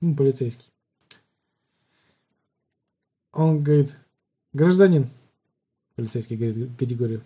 ну, 0.00 0.14
полицейский. 0.14 0.70
Он 3.32 3.62
говорит, 3.62 3.96
гражданин, 4.52 5.10
полицейский 5.94 6.36
говорит 6.36 6.76
Гадигорию, 6.76 7.22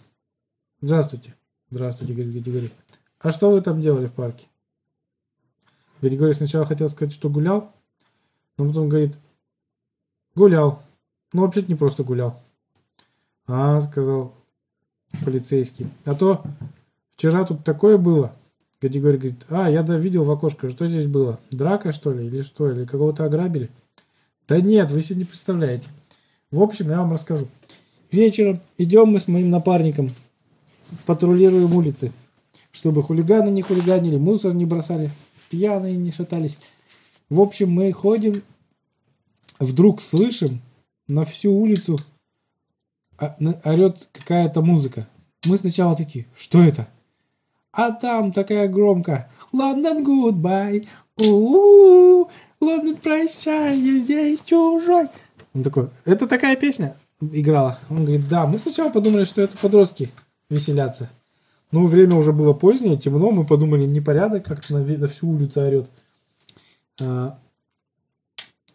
здравствуйте. 0.81 1.35
Здравствуйте, 1.71 2.15
говорит 2.15 2.35
Гадигорий. 2.35 2.73
А 3.19 3.33
что 3.33 3.51
вы 3.51 3.61
там 3.61 3.83
делали 3.83 4.07
в 4.07 4.13
парке? 4.13 4.47
Гадигорий 6.01 6.35
сначала 6.35 6.65
хотел 6.65 6.89
сказать, 6.89 7.13
что 7.13 7.29
гулял, 7.29 7.75
но 8.59 8.69
потом 8.69 8.89
говорит, 8.89 9.13
гулял. 10.35 10.83
Ну, 11.33 11.43
вообще-то 11.43 11.69
не 11.69 11.75
просто 11.75 12.05
гулял. 12.05 12.41
А, 13.47 13.81
сказал 13.81 14.33
полицейский. 15.25 15.89
А 16.05 16.15
то 16.15 16.43
вчера 17.17 17.45
тут 17.45 17.65
такое 17.65 17.99
было. 17.99 18.33
Гадигорий 18.81 19.19
говорит, 19.19 19.47
а, 19.49 19.71
я 19.71 19.83
да 19.83 19.97
видел 19.97 20.25
в 20.25 20.31
окошко, 20.31 20.71
что 20.71 20.87
здесь 20.87 21.07
было? 21.07 21.41
Драка, 21.51 21.93
что 21.93 22.13
ли, 22.13 22.27
или 22.27 22.43
что? 22.43 22.71
Или 22.71 22.85
кого-то 22.85 23.25
ограбили? 23.25 23.71
Да 24.47 24.61
нет, 24.61 24.91
вы 24.91 25.03
себе 25.03 25.21
не 25.21 25.25
представляете. 25.25 25.89
В 26.51 26.63
общем, 26.63 26.91
я 26.91 26.99
вам 26.99 27.13
расскажу. 27.13 27.49
Вечером 28.13 28.61
идем 28.79 29.09
мы 29.09 29.21
с 29.21 29.29
моим 29.29 29.51
напарником, 29.51 30.13
патрулируем 31.07 31.75
улицы, 31.75 32.13
чтобы 32.71 33.03
хулиганы 33.03 33.49
не 33.49 33.63
хулиганили, 33.63 34.17
мусор 34.17 34.55
не 34.55 34.65
бросали, 34.65 35.11
пьяные 35.51 35.97
не 35.97 36.13
шатались. 36.13 36.59
В 37.29 37.41
общем, 37.41 37.71
мы 37.71 37.93
ходим, 37.93 38.43
вдруг 39.59 40.01
слышим 40.01 40.61
на 41.09 41.25
всю 41.25 41.53
улицу 41.53 41.99
а, 43.19 43.37
орет 43.65 44.09
какая-то 44.13 44.63
музыка. 44.63 45.09
Мы 45.45 45.59
сначала 45.59 45.97
такие, 45.97 46.27
что 46.37 46.63
это? 46.63 46.89
А 47.73 47.91
там 47.91 48.33
такая 48.33 48.69
громко 48.69 49.29
Лондон 49.53 50.05
goodbye, 50.05 50.87
у 51.21 52.29
Лондон 52.61 52.97
прощай, 52.97 53.77
я 53.79 53.99
здесь 54.01 54.41
чужой. 54.45 55.09
Он 55.53 55.63
такой, 55.63 55.89
это 56.05 56.27
такая 56.27 56.57
песня 56.57 56.97
играла? 57.21 57.79
Он 57.91 58.05
говорит, 58.05 58.29
да, 58.29 58.47
мы 58.47 58.59
сначала 58.59 58.91
подумали, 58.91 59.25
что 59.25 59.43
это 59.43 59.57
подростки 59.57 60.11
веселятся. 60.49 61.11
Но 61.73 61.87
время 61.87 62.15
уже 62.15 62.33
было 62.33 62.53
позднее, 62.53 62.97
темно, 62.97 63.31
мы 63.31 63.45
подумали, 63.45 63.85
непорядок, 63.85 64.45
как-то 64.45 64.75
на, 64.75 64.85
на 64.85 65.09
всю 65.09 65.29
улицу 65.29 65.61
орет. 65.63 65.91
А, 67.01 67.39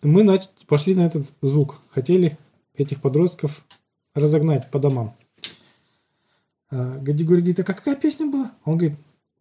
мы 0.02 0.40
пошли 0.68 0.96
на 0.96 1.06
этот 1.06 1.28
звук. 1.42 1.82
Хотели 1.90 2.38
этих 2.76 3.02
подростков 3.02 3.66
разогнать 4.14 4.70
по 4.72 4.80
домам. 4.80 5.16
А, 6.70 6.98
Гадигорий 7.00 7.42
говорит, 7.42 7.60
а 7.60 7.64
какая 7.64 7.96
песня 7.96 8.26
была? 8.26 8.52
Он 8.66 8.78
говорит, 8.78 8.98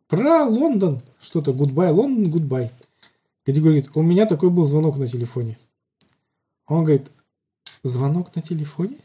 про 0.08 0.44
Лондон. 0.44 1.00
Что-то, 1.20 1.52
goodbye, 1.52 1.90
Лондон, 1.90 2.30
goodbye. 2.30 2.70
Гадигорий 3.46 3.80
говорит, 3.80 3.96
у 3.96 4.02
меня 4.02 4.26
такой 4.26 4.50
был 4.50 4.66
звонок 4.66 4.96
на 4.96 5.06
телефоне. 5.06 5.58
Он 6.66 6.84
говорит, 6.84 7.08
звонок 7.82 8.34
на 8.34 8.42
телефоне? 8.42 8.98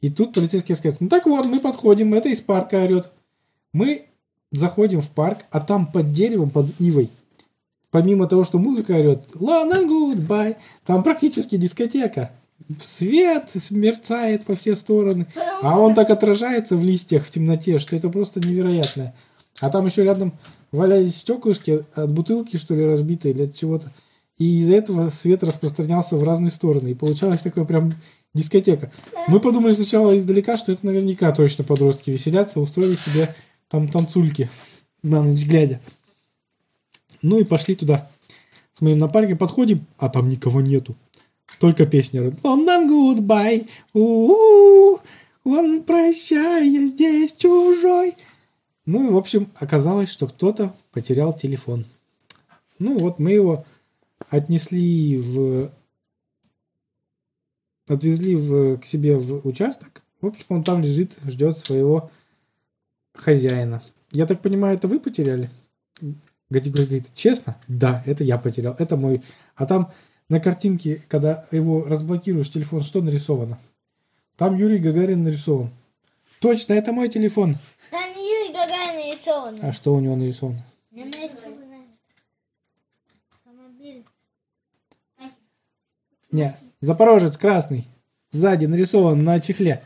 И 0.00 0.10
тут 0.10 0.34
полицейский 0.34 0.74
рассказывает, 0.74 1.00
ну 1.00 1.08
так 1.08 1.26
вот, 1.26 1.46
мы 1.46 1.58
подходим, 1.60 2.14
это 2.14 2.28
из 2.28 2.40
парка 2.40 2.76
орет. 2.76 3.10
Мы 3.72 4.06
заходим 4.52 5.00
в 5.00 5.10
парк, 5.10 5.44
а 5.50 5.60
там 5.60 5.90
под 5.90 6.12
деревом, 6.12 6.50
под 6.50 6.80
ивой, 6.80 7.10
помимо 7.90 8.26
того, 8.26 8.44
что 8.44 8.58
музыка 8.58 8.92
орет, 8.92 9.24
Лондон 9.34 9.84
goodbye, 9.84 10.56
там 10.84 11.02
практически 11.02 11.56
дискотека. 11.56 12.32
Свет 12.80 13.50
мерцает 13.70 14.44
по 14.44 14.54
все 14.56 14.76
стороны. 14.76 15.26
А 15.62 15.78
он 15.78 15.94
так 15.94 16.10
отражается 16.10 16.76
в 16.76 16.82
листьях 16.82 17.24
в 17.24 17.30
темноте, 17.30 17.78
что 17.78 17.96
это 17.96 18.10
просто 18.10 18.40
невероятно. 18.40 19.14
А 19.60 19.70
там 19.70 19.86
еще 19.86 20.04
рядом 20.04 20.34
валялись 20.72 21.16
стеклышки 21.16 21.84
от 21.94 22.10
бутылки, 22.10 22.56
что 22.56 22.74
ли, 22.74 22.84
разбитые 22.84 23.32
или 23.32 23.44
от 23.44 23.56
чего-то. 23.56 23.92
И 24.36 24.60
из-за 24.60 24.74
этого 24.74 25.10
свет 25.10 25.42
распространялся 25.42 26.16
в 26.16 26.22
разные 26.22 26.50
стороны. 26.50 26.88
И 26.88 26.94
получалась 26.94 27.42
такая 27.42 27.64
прям 27.64 27.94
дискотека. 28.34 28.92
Мы 29.26 29.40
подумали 29.40 29.72
сначала 29.72 30.16
издалека, 30.16 30.56
что 30.56 30.72
это 30.72 30.86
наверняка 30.86 31.32
точно 31.32 31.64
подростки 31.64 32.10
веселятся, 32.10 32.60
устроили 32.60 32.96
себе 32.96 33.34
там 33.68 33.88
танцульки 33.88 34.50
на 35.02 35.22
ночь 35.22 35.44
глядя. 35.44 35.80
Ну 37.22 37.40
и 37.40 37.44
пошли 37.44 37.74
туда. 37.74 38.10
С 38.74 38.80
моим 38.80 38.98
напарником 38.98 39.38
подходим, 39.38 39.86
а 39.98 40.08
там 40.08 40.28
никого 40.28 40.60
нету. 40.60 40.96
Только 41.58 41.86
песня. 41.86 42.20
London 42.22 42.88
goodbye. 42.88 43.68
У-у-у. 43.92 45.00
Лондон 45.44 45.82
прощай, 45.82 46.68
я 46.68 46.86
здесь 46.86 47.32
чужой. 47.32 48.16
Ну 48.84 49.06
и, 49.06 49.10
в 49.10 49.16
общем, 49.16 49.50
оказалось, 49.54 50.10
что 50.10 50.26
кто-то 50.26 50.74
потерял 50.92 51.32
телефон. 51.34 51.86
Ну 52.78 52.98
вот 52.98 53.18
мы 53.18 53.32
его 53.32 53.64
отнесли 54.28 55.16
в... 55.18 55.70
Отвезли 57.88 58.36
в, 58.36 58.76
к 58.78 58.84
себе 58.84 59.16
в 59.16 59.46
участок. 59.46 60.02
В 60.20 60.26
общем, 60.26 60.44
он 60.50 60.64
там 60.64 60.82
лежит, 60.82 61.16
ждет 61.26 61.56
своего 61.56 62.10
хозяина. 63.14 63.82
Я 64.12 64.26
так 64.26 64.42
понимаю, 64.42 64.76
это 64.76 64.88
вы 64.88 65.00
потеряли? 65.00 65.50
Гадигорий 66.50 66.86
говорит, 66.86 67.14
честно? 67.14 67.60
Да, 67.68 68.02
это 68.06 68.24
я 68.24 68.38
потерял, 68.38 68.74
это 68.78 68.96
мой. 68.96 69.22
А 69.54 69.66
там 69.66 69.92
на 70.28 70.40
картинке, 70.40 71.02
когда 71.08 71.46
его 71.50 71.84
разблокируешь 71.84 72.50
телефон, 72.50 72.82
что 72.82 73.02
нарисовано? 73.02 73.58
Там 74.36 74.56
Юрий 74.56 74.78
Гагарин 74.78 75.24
нарисован. 75.24 75.70
Точно, 76.40 76.72
это 76.72 76.92
мой 76.92 77.08
телефон. 77.08 77.56
Не 77.92 78.44
Юрий 78.44 78.54
Гагарин 78.54 78.96
нарисован. 78.96 79.58
А 79.60 79.72
что 79.72 79.94
у 79.94 80.00
него 80.00 80.16
нарисовано? 80.16 80.64
Не 80.90 81.04
нарисован. 81.04 81.58
Автомобиль. 83.30 84.04
Не, 86.30 86.56
Запорожец 86.80 87.36
красный. 87.36 87.86
Сзади 88.30 88.66
нарисован 88.66 89.18
на 89.18 89.40
чехле. 89.40 89.82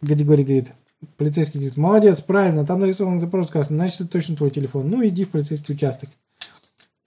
Гадигорий 0.00 0.44
говорит, 0.44 0.72
полицейский 1.16 1.58
говорит, 1.58 1.76
молодец, 1.76 2.20
правильно, 2.20 2.64
там 2.64 2.80
нарисован 2.80 3.20
Запорожец 3.20 3.50
красный, 3.50 3.76
значит, 3.76 4.02
это 4.02 4.10
точно 4.10 4.36
твой 4.36 4.50
телефон. 4.50 4.88
Ну, 4.90 5.06
иди 5.06 5.24
в 5.24 5.30
полицейский 5.30 5.74
участок. 5.74 6.10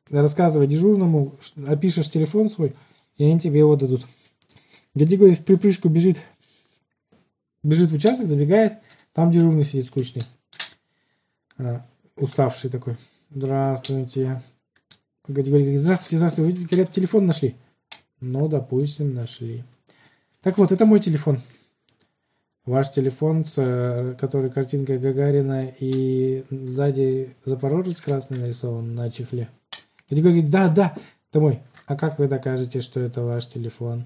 Рассказывай 0.10 0.68
дежурному, 0.68 1.36
опишешь 1.66 2.10
телефон 2.10 2.50
свой, 2.50 2.76
и 3.18 3.24
они 3.24 3.40
тебе 3.40 3.60
его 3.60 3.76
дадут. 3.76 4.06
Гадигорий 4.94 5.36
в 5.36 5.44
припрыжку 5.44 5.90
бежит, 5.90 6.18
бежит 7.64 7.92
в 7.92 7.96
участок, 7.96 8.28
добегает, 8.28 8.80
там 9.14 9.32
дежурный 9.32 9.66
сидит 9.66 9.86
скучный. 9.88 10.24
А, 11.58 11.86
уставший 12.16 12.70
такой. 12.70 12.98
Здравствуйте. 13.32 14.42
Гадигорий 15.28 15.64
говорит, 15.64 15.82
здравствуйте, 15.82 16.18
здравствуйте, 16.18 16.52
вы, 16.52 16.66
говорят, 16.66 16.92
телефон 16.92 17.26
нашли? 17.26 17.56
Ну, 18.22 18.48
допустим, 18.48 19.14
нашли. 19.14 19.64
Так 20.42 20.58
вот, 20.58 20.72
это 20.72 20.86
мой 20.86 21.00
телефон. 21.00 21.42
Ваш 22.66 22.90
телефон, 22.92 23.46
с, 23.46 23.56
э, 23.58 24.16
который 24.20 24.50
картинка 24.50 24.98
Гагарина 24.98 25.68
и 25.80 26.44
сзади 26.50 27.36
Запорожец 27.46 28.02
красный 28.02 28.40
нарисован 28.40 28.96
на 28.96 29.12
чехле. 29.12 29.50
И 30.10 30.20
говорит, 30.20 30.50
да, 30.50 30.70
да, 30.70 30.96
это 31.30 31.40
мой. 31.40 31.60
А 31.86 31.96
как 31.96 32.18
вы 32.18 32.28
докажете, 32.28 32.82
что 32.82 33.00
это 33.00 33.22
ваш 33.22 33.48
телефон? 33.48 34.06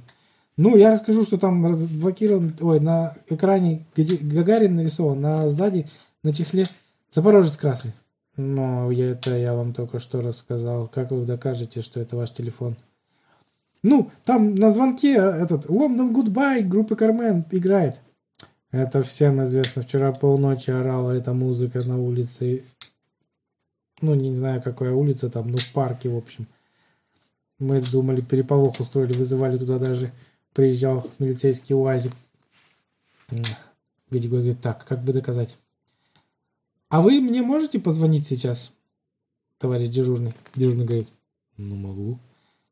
Ну, 0.58 0.76
я 0.76 0.91
расскажу, 0.91 1.24
что 1.24 1.38
там 1.38 1.65
разблокирован, 1.65 2.58
ой, 2.60 2.82
на 2.82 3.13
экране 3.30 3.86
Гагарин 3.95 4.76
нарисован, 4.76 5.22
на 5.22 5.50
сзади 5.50 5.88
на 6.22 6.34
чехле 6.34 6.65
Запорожец 7.12 7.56
красный. 7.56 7.93
Но 8.36 8.91
я, 8.91 9.12
это 9.12 9.38
я 9.38 9.54
вам 9.54 9.74
только 9.74 10.00
что 10.00 10.22
рассказал. 10.22 10.88
Как 10.88 11.12
вы 11.12 11.26
докажете, 11.26 11.82
что 11.82 12.02
это 12.02 12.17
ваш 12.17 12.32
телефон? 12.32 12.76
Ну, 13.84 14.12
там 14.26 14.54
на 14.56 14.72
звонке 14.72 15.13
этот 15.13 15.69
Лондон 15.69 16.12
Goodbye 16.12 16.62
группы 16.63 16.98
Кар-Мэн 16.97 17.45
играет. 17.52 18.02
Это 18.71 19.01
всем 19.01 19.43
известно. 19.43 19.82
Вчера 19.82 20.12
полночи 20.12 20.69
орала 20.69 21.12
эта 21.12 21.34
музыка 21.34 21.82
на 21.84 21.97
улице. 21.99 22.63
Ну, 24.01 24.13
не 24.13 24.36
знаю, 24.36 24.62
какая 24.62 24.93
улица 24.93 25.29
там, 25.29 25.49
но 25.49 25.58
в 25.58 25.71
парке, 25.73 26.10
в 26.10 26.17
общем. 26.17 26.47
Мы 27.58 27.82
думали, 27.82 28.21
переполох 28.21 28.79
устроили, 28.79 29.13
вызывали 29.13 29.58
туда 29.58 29.79
даже. 29.79 30.13
Приезжал 30.53 31.05
милицейский 31.17 31.75
УАЗик. 31.75 32.13
Гадигорий 34.10 34.43
говорит, 34.43 34.62
так, 34.62 34.86
как 34.86 35.03
бы 35.03 35.13
доказать? 35.13 35.58
А 36.89 37.01
вы 37.01 37.21
мне 37.21 37.41
можете 37.41 37.79
позвонить 37.79 38.27
сейчас, 38.27 38.71
товарищ 39.60 39.89
дежурный? 39.89 40.34
Дежурный 40.55 40.86
говорит, 40.86 41.10
ну 41.58 41.75
могу. 41.75 42.19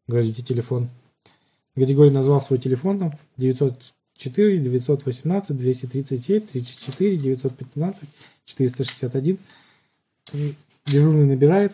Говорите 0.08 0.42
телефон. 0.42 0.90
Гадигорий 1.76 2.12
назвал 2.12 2.42
свой 2.42 2.58
телефон 2.58 3.00
там 3.00 3.14
904 4.18 4.60
918 4.60 5.58
237 5.58 6.42
34 6.42 7.18
915 7.18 8.04
461. 8.46 9.38
И 10.34 10.56
Дежурный 10.88 11.26
набирает, 11.26 11.74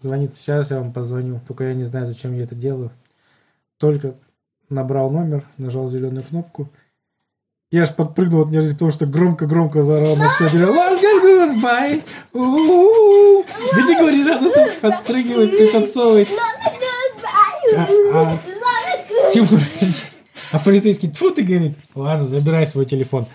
звонит, 0.00 0.30
сейчас 0.38 0.70
я 0.70 0.78
вам 0.78 0.90
позвоню, 0.90 1.38
только 1.46 1.64
я 1.64 1.74
не 1.74 1.84
знаю, 1.84 2.06
зачем 2.06 2.34
я 2.34 2.44
это 2.44 2.54
делаю. 2.54 2.90
Только 3.76 4.14
набрал 4.70 5.10
номер, 5.10 5.44
нажал 5.58 5.90
зеленую 5.90 6.24
кнопку. 6.24 6.66
Я 7.70 7.82
аж 7.82 7.94
подпрыгнул 7.94 8.40
от 8.40 8.46
неожиданности, 8.46 8.78
потому 8.78 8.90
что 8.92 9.04
громко-громко 9.04 9.82
заорал 9.82 10.16
на 10.16 10.30
все 10.30 10.48
дерево. 10.48 10.72
Goodbye! 10.72 12.02
У-у-у! 12.32 13.44
Гадигорий 13.74 14.26
радостно 14.26 14.68
подпрыгивает, 14.80 15.50
пританцовывает. 15.50 16.28
А, 17.76 17.86
а 18.14 18.38
Тимур, 19.30 19.60
а 20.52 20.58
полицейский, 20.58 21.10
тьфу 21.10 21.30
ты, 21.30 21.42
говорит, 21.42 21.76
ладно, 21.94 22.26
забирай 22.26 22.66
свой 22.66 22.84
телефон. 22.84 23.26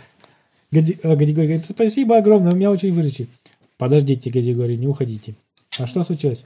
Гади, 0.72 0.98
Гадигорий 1.04 1.48
говорит, 1.48 1.66
спасибо 1.70 2.18
огромное, 2.18 2.52
вы 2.52 2.58
меня 2.58 2.72
очень 2.72 2.94
выручили. 2.94 3.28
Подождите, 3.78 4.30
Гадигорий, 4.30 4.78
не 4.78 4.88
уходите. 4.88 5.36
А 5.80 5.88
что 5.88 6.04
случилось? 6.04 6.46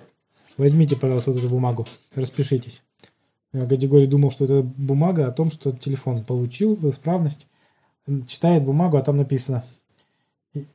Возьмите, 0.57 0.95
пожалуйста, 0.95 1.31
вот 1.31 1.39
эту 1.39 1.49
бумагу, 1.49 1.87
распишитесь. 2.15 2.81
А 3.53 3.65
Гадигорий 3.65 4.07
думал, 4.07 4.31
что 4.31 4.45
это 4.45 4.61
бумага 4.61 5.27
о 5.27 5.31
том, 5.31 5.51
что 5.51 5.71
телефон 5.71 6.23
получил 6.23 6.75
в 6.75 6.89
исправность. 6.89 7.47
Читает 8.27 8.63
бумагу, 8.63 8.97
а 8.97 9.01
там 9.01 9.17
написано. 9.17 9.65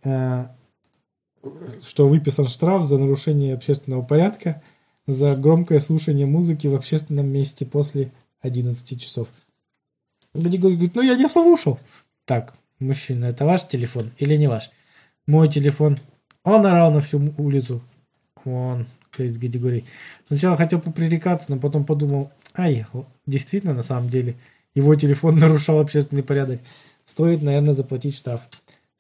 э, 0.05 0.47
что 1.83 2.09
выписан 2.09 2.49
штраф 2.49 2.85
за 2.85 2.99
нарушение 2.99 3.55
общественного 3.55 4.03
порядка 4.03 4.63
за 5.07 5.35
громкое 5.37 5.81
слушание 5.81 6.27
музыки 6.27 6.67
в 6.67 6.75
общественном 6.75 7.29
месте 7.29 7.65
после 7.65 8.13
11 8.43 9.01
часов. 9.01 9.29
Григорий 10.35 10.77
говорит, 10.77 10.95
ну 10.95 11.03
я 11.03 11.17
не 11.17 11.29
слушал. 11.29 11.79
Так, 12.25 12.55
мужчина, 12.79 13.27
это 13.27 13.45
ваш 13.45 13.67
телефон 13.67 14.11
или 14.19 14.37
не 14.37 14.49
ваш? 14.49 14.71
Мой 15.27 15.49
телефон. 15.49 15.97
Он 16.45 16.65
орал 16.65 16.93
на 16.93 17.01
всю 17.01 17.19
улицу. 17.37 17.83
Он, 18.45 18.87
говорит 19.17 19.37
Григорий. 19.37 19.85
Сначала 20.25 20.57
хотел 20.57 20.81
попререкаться, 20.81 21.51
но 21.51 21.59
потом 21.59 21.85
подумал, 21.85 22.31
ай, 22.57 22.87
действительно, 23.27 23.75
на 23.75 23.83
самом 23.83 24.09
деле, 24.09 24.37
его 24.75 24.95
телефон 24.95 25.39
нарушал 25.39 25.81
общественный 25.81 26.23
порядок. 26.23 26.61
Стоит, 27.05 27.43
наверное, 27.43 27.75
заплатить 27.75 28.17
штраф. 28.17 28.43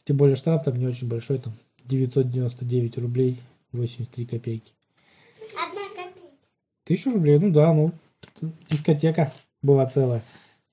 Тем 0.05 0.17
более 0.17 0.37
штраф 0.37 0.65
там 0.65 0.77
не 0.77 0.87
очень 0.87 1.07
большой, 1.09 1.39
там 1.39 1.53
999 1.85 2.99
рублей 2.99 3.39
83 3.73 4.27
копейки. 4.27 4.73
Одна 5.55 5.83
копейка. 5.95 6.29
Тысячу 6.85 7.13
рублей, 7.13 7.39
ну 7.39 7.51
да, 7.51 7.73
ну, 7.73 7.93
дискотека 8.69 9.33
была 9.63 9.87
целая. 9.87 10.23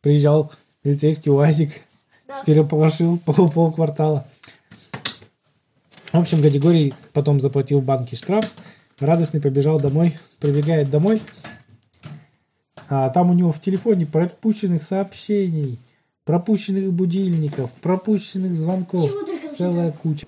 Приезжал 0.07 0.53
полицейский 0.83 1.29
УАЗик, 1.29 1.81
Да. 2.29 2.41
переполошил 2.45 3.17
пол, 3.25 3.51
полквартала. 3.51 4.25
В 6.13 6.17
общем, 6.17 6.41
Гадигорий 6.41 6.93
потом 7.11 7.41
заплатил 7.41 7.81
в 7.81 7.83
банке 7.83 8.15
штраф, 8.15 8.49
радостный 9.01 9.41
побежал 9.41 9.81
домой, 9.81 10.17
прибегает 10.39 10.89
домой, 10.89 11.21
а 12.87 13.09
там 13.09 13.31
у 13.31 13.33
него 13.33 13.51
в 13.51 13.59
телефоне 13.59 14.05
пропущенных 14.05 14.83
сообщений, 14.83 15.77
пропущенных 16.23 16.93
будильников, 16.93 17.69
пропущенных 17.81 18.55
звонков, 18.55 19.11
целая 19.57 19.91
куча. 19.91 20.25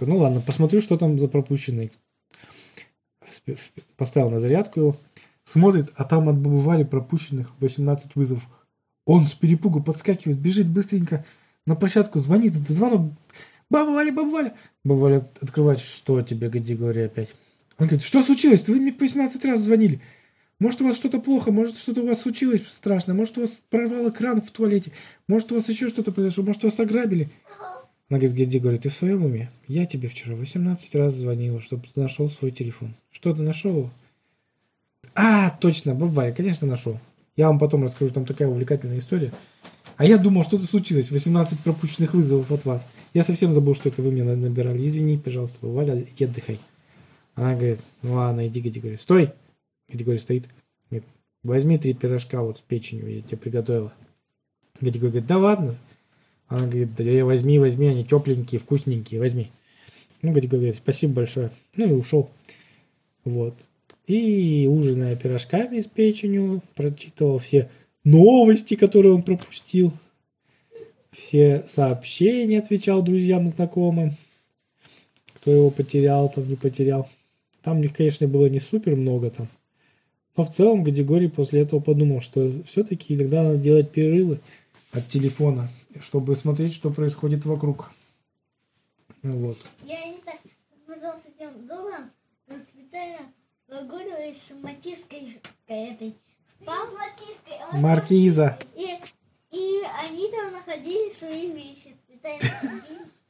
Ну 0.00 0.18
ладно, 0.18 0.40
посмотрю, 0.40 0.80
что 0.80 0.96
там 0.96 1.18
за 1.18 1.26
пропущенный. 1.26 1.90
Поставил 3.96 4.30
на 4.30 4.38
зарядку 4.38 4.78
его, 4.78 4.96
смотрит, 5.42 5.90
а 5.96 6.04
там 6.04 6.28
от 6.28 6.38
бабы 6.38 6.60
Вали 6.60 6.84
пропущенных 6.84 7.50
18 7.58 8.14
вызовов. 8.14 8.48
Он 9.08 9.26
с 9.26 9.32
перепугу 9.32 9.82
подскакивает, 9.82 10.38
бежит 10.38 10.68
быстренько 10.68 11.24
на 11.64 11.74
площадку, 11.74 12.18
звонит 12.20 12.54
в 12.54 12.70
звонок. 12.70 13.14
Баба 13.70 13.88
Валя, 13.88 14.12
баба 14.12 14.28
Валя. 14.28 14.54
Баба 14.84 14.98
Валя 14.98 15.28
открывает, 15.40 15.80
что 15.80 16.20
тебе, 16.20 16.50
Гадигорий, 16.50 17.06
опять. 17.06 17.30
Он 17.78 17.86
говорит, 17.86 18.04
что 18.04 18.22
случилось? 18.22 18.68
Вы 18.68 18.76
мне 18.76 18.92
по 18.92 19.04
18 19.04 19.42
раз 19.46 19.60
звонили. 19.60 20.02
Может, 20.58 20.82
у 20.82 20.86
вас 20.86 20.98
что-то 20.98 21.20
плохо, 21.20 21.50
может, 21.50 21.78
что-то 21.78 22.02
у 22.02 22.06
вас 22.06 22.20
случилось 22.20 22.62
страшно, 22.68 23.14
может, 23.14 23.38
у 23.38 23.42
вас 23.42 23.62
прорвало 23.70 24.10
кран 24.10 24.42
в 24.42 24.50
туалете, 24.50 24.92
может, 25.26 25.52
у 25.52 25.54
вас 25.54 25.68
еще 25.70 25.88
что-то 25.88 26.12
произошло, 26.12 26.44
может, 26.44 26.64
вас 26.64 26.78
ограбили. 26.78 27.30
Она 28.10 28.18
говорит, 28.18 28.36
Геди, 28.36 28.58
говорит, 28.58 28.82
ты 28.82 28.90
в 28.90 28.94
своем 28.94 29.24
уме? 29.24 29.50
Я 29.68 29.86
тебе 29.86 30.08
вчера 30.08 30.34
18 30.34 30.94
раз 30.96 31.14
звонила, 31.14 31.62
чтобы 31.62 31.84
ты 31.86 31.98
нашел 31.98 32.28
свой 32.28 32.50
телефон. 32.50 32.94
Что 33.10 33.32
ты 33.32 33.40
нашел? 33.40 33.90
А, 35.14 35.48
точно, 35.48 35.94
бабай, 35.94 36.34
конечно, 36.34 36.66
нашел. 36.66 37.00
Я 37.38 37.46
вам 37.46 37.60
потом 37.60 37.84
расскажу, 37.84 38.12
там 38.12 38.26
такая 38.26 38.48
увлекательная 38.48 38.98
история. 38.98 39.32
А 39.96 40.04
я 40.04 40.18
думал, 40.18 40.42
что-то 40.42 40.66
случилось. 40.66 41.12
18 41.12 41.60
пропущенных 41.60 42.12
вызовов 42.12 42.50
от 42.50 42.64
вас. 42.64 42.88
Я 43.14 43.22
совсем 43.22 43.52
забыл, 43.52 43.76
что 43.76 43.88
это 43.88 44.02
вы 44.02 44.10
мне 44.10 44.24
набирали. 44.24 44.84
Извини, 44.84 45.16
пожалуйста, 45.18 45.64
Валя, 45.64 46.00
иди 46.00 46.24
отдыхай. 46.24 46.58
Она 47.36 47.54
говорит, 47.54 47.78
ну 48.02 48.14
ладно, 48.14 48.48
иди, 48.48 48.60
Гади, 48.60 48.80
говорит, 48.80 49.00
стой. 49.00 49.34
Гади, 49.88 50.02
говорит, 50.02 50.20
стоит. 50.20 50.48
Говорит, 50.90 51.06
возьми 51.44 51.78
три 51.78 51.94
пирожка 51.94 52.42
вот 52.42 52.58
с 52.58 52.60
печенью, 52.60 53.08
я 53.08 53.22
тебе 53.22 53.36
приготовила. 53.36 53.92
Гади 54.80 54.98
говорит, 54.98 55.24
да 55.24 55.38
ладно. 55.38 55.76
Она 56.48 56.66
говорит, 56.66 56.96
да 56.96 57.04
я 57.04 57.24
возьми, 57.24 57.60
возьми, 57.60 57.86
они 57.86 58.04
тепленькие, 58.04 58.60
вкусненькие, 58.60 59.20
возьми. 59.20 59.52
Ну, 60.22 60.32
Гади 60.32 60.48
говорит, 60.48 60.74
спасибо 60.74 61.12
большое. 61.12 61.52
Ну 61.76 61.86
и 61.86 61.92
ушел. 61.92 62.30
Вот. 63.24 63.54
И 64.08 64.66
ужиная 64.66 65.16
пирожками 65.16 65.82
с 65.82 65.86
печенью, 65.86 66.62
прочитывал 66.74 67.38
все 67.38 67.70
новости, 68.04 68.74
которые 68.74 69.14
он 69.14 69.22
пропустил. 69.22 69.92
Все 71.12 71.64
сообщения 71.68 72.58
отвечал 72.58 73.02
друзьям 73.02 73.48
знакомым. 73.50 74.12
Кто 75.34 75.50
его 75.50 75.70
потерял, 75.70 76.30
там 76.30 76.48
не 76.48 76.56
потерял. 76.56 77.06
Там 77.62 77.82
их, 77.82 77.94
конечно, 77.94 78.26
было 78.26 78.46
не 78.46 78.60
супер 78.60 78.96
много 78.96 79.30
там. 79.30 79.48
Но 80.36 80.44
в 80.44 80.54
целом 80.54 80.84
Гадигорий 80.84 81.28
после 81.28 81.60
этого 81.60 81.80
подумал, 81.80 82.22
что 82.22 82.62
все-таки 82.66 83.14
иногда 83.14 83.42
надо 83.42 83.58
делать 83.58 83.90
перерывы 83.90 84.40
от 84.90 85.06
телефона, 85.08 85.68
чтобы 86.00 86.34
смотреть, 86.34 86.72
что 86.72 86.90
происходит 86.90 87.44
вокруг. 87.44 87.90
Вот. 89.22 89.58
Я 89.84 90.06
не 90.06 90.18
так 90.24 90.38
с 91.18 91.26
этим 91.26 91.66
другом 91.66 92.10
мы 92.46 92.58
специально 92.60 93.18
прогуливались 93.68 94.42
с 94.42 94.54
Матиской 94.62 95.40
этой. 95.66 96.14
Пап, 96.64 96.88
Маркиза. 97.74 98.58
И, 98.74 98.88
и 99.52 99.80
они 100.04 100.28
там 100.30 100.52
находили 100.52 101.12
свои 101.12 101.52
вещи. 101.52 101.94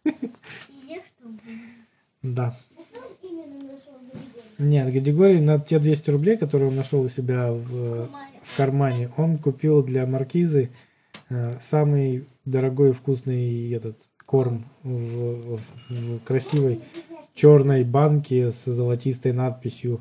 И? 0.05 1.01
Да. 2.23 2.57
Григорий? 2.71 4.59
Нет, 4.59 4.93
Гадигорий 4.93 5.41
на 5.41 5.61
те 5.61 5.79
200 5.79 6.11
рублей, 6.11 6.37
которые 6.39 6.69
он 6.71 6.77
нашел 6.77 7.03
у 7.03 7.09
себя 7.09 7.53
в, 7.53 8.07
Комаре. 8.07 8.41
в 8.43 8.57
кармане, 8.57 9.11
он 9.17 9.39
купил 9.39 9.83
для 9.85 10.07
маркизы 10.07 10.71
э, 11.29 11.57
самый 11.61 12.27
дорогой 12.45 12.91
и 12.91 12.93
вкусный 12.93 13.71
этот 13.73 14.01
корм 14.27 14.65
в, 14.83 15.57
в- 15.59 15.61
в 15.91 16.21
красивой 16.25 16.81
черной 17.35 17.85
банке 17.85 18.51
с 18.51 18.65
золотистой 18.65 19.33
надписью 19.33 20.01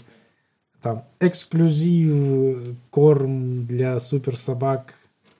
там 0.82 1.06
эксклюзив 1.20 2.76
корм 2.90 3.66
для 3.66 4.00
супер 4.00 4.38
собак 4.38 4.94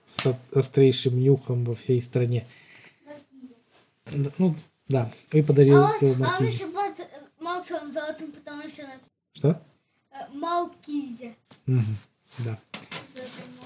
с 0.06 0.36
острейшим 0.52 1.18
нюхом 1.20 1.64
во 1.64 1.74
всей 1.74 2.00
стране. 2.02 2.46
Ну, 4.38 4.54
да, 4.88 5.10
и 5.32 5.42
подарил 5.42 5.76
А 5.84 5.94
его 6.00 6.12
он, 6.12 6.12
а 6.12 6.14
он 6.14 6.20
маркизе. 6.44 6.52
еще 6.64 6.66
под 6.72 7.08
малком 7.40 7.92
золотым, 7.92 8.32
потому 8.32 8.62
что 8.70 8.86
Что? 9.34 9.60
э, 10.12 10.16
Малкизе. 10.32 11.34
Мгм, 11.66 11.96
да. 12.38 12.58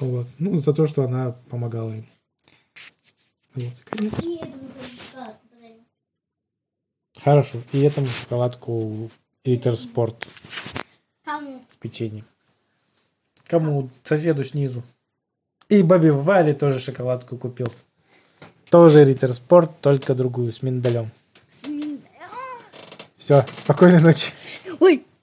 Вот. 0.01 0.27
Ну, 0.39 0.59
за 0.59 0.73
то, 0.75 0.87
что 0.89 1.05
она 1.05 1.33
помогала 1.49 1.93
им. 1.93 2.07
Вот, 3.55 3.73
конец. 3.85 4.13
Хорошо. 7.21 7.63
И 7.73 7.81
этому 7.83 8.09
шоколадку 8.09 9.11
Риттер 9.45 9.77
Спорт 9.77 10.27
Кому? 11.33 11.65
с 11.67 11.77
печеньем. 11.77 12.27
Кому? 13.47 13.89
Соседу 14.05 14.45
снизу. 14.45 14.83
И 15.71 15.83
Баби 15.83 16.11
Вали 16.11 16.53
тоже 16.53 16.79
шоколадку 16.79 17.39
купил. 17.39 17.73
Тоже 18.69 19.03
Риттер 19.03 19.33
Спорт, 19.33 19.71
только 19.81 20.15
другую, 20.15 20.53
с 20.53 20.61
миндалем. 20.61 21.11
С 21.51 21.67
миндалем. 21.67 22.03
Все, 23.17 23.47
спокойной 23.63 24.03
ночи. 24.03 24.33
Ой, 24.79 25.07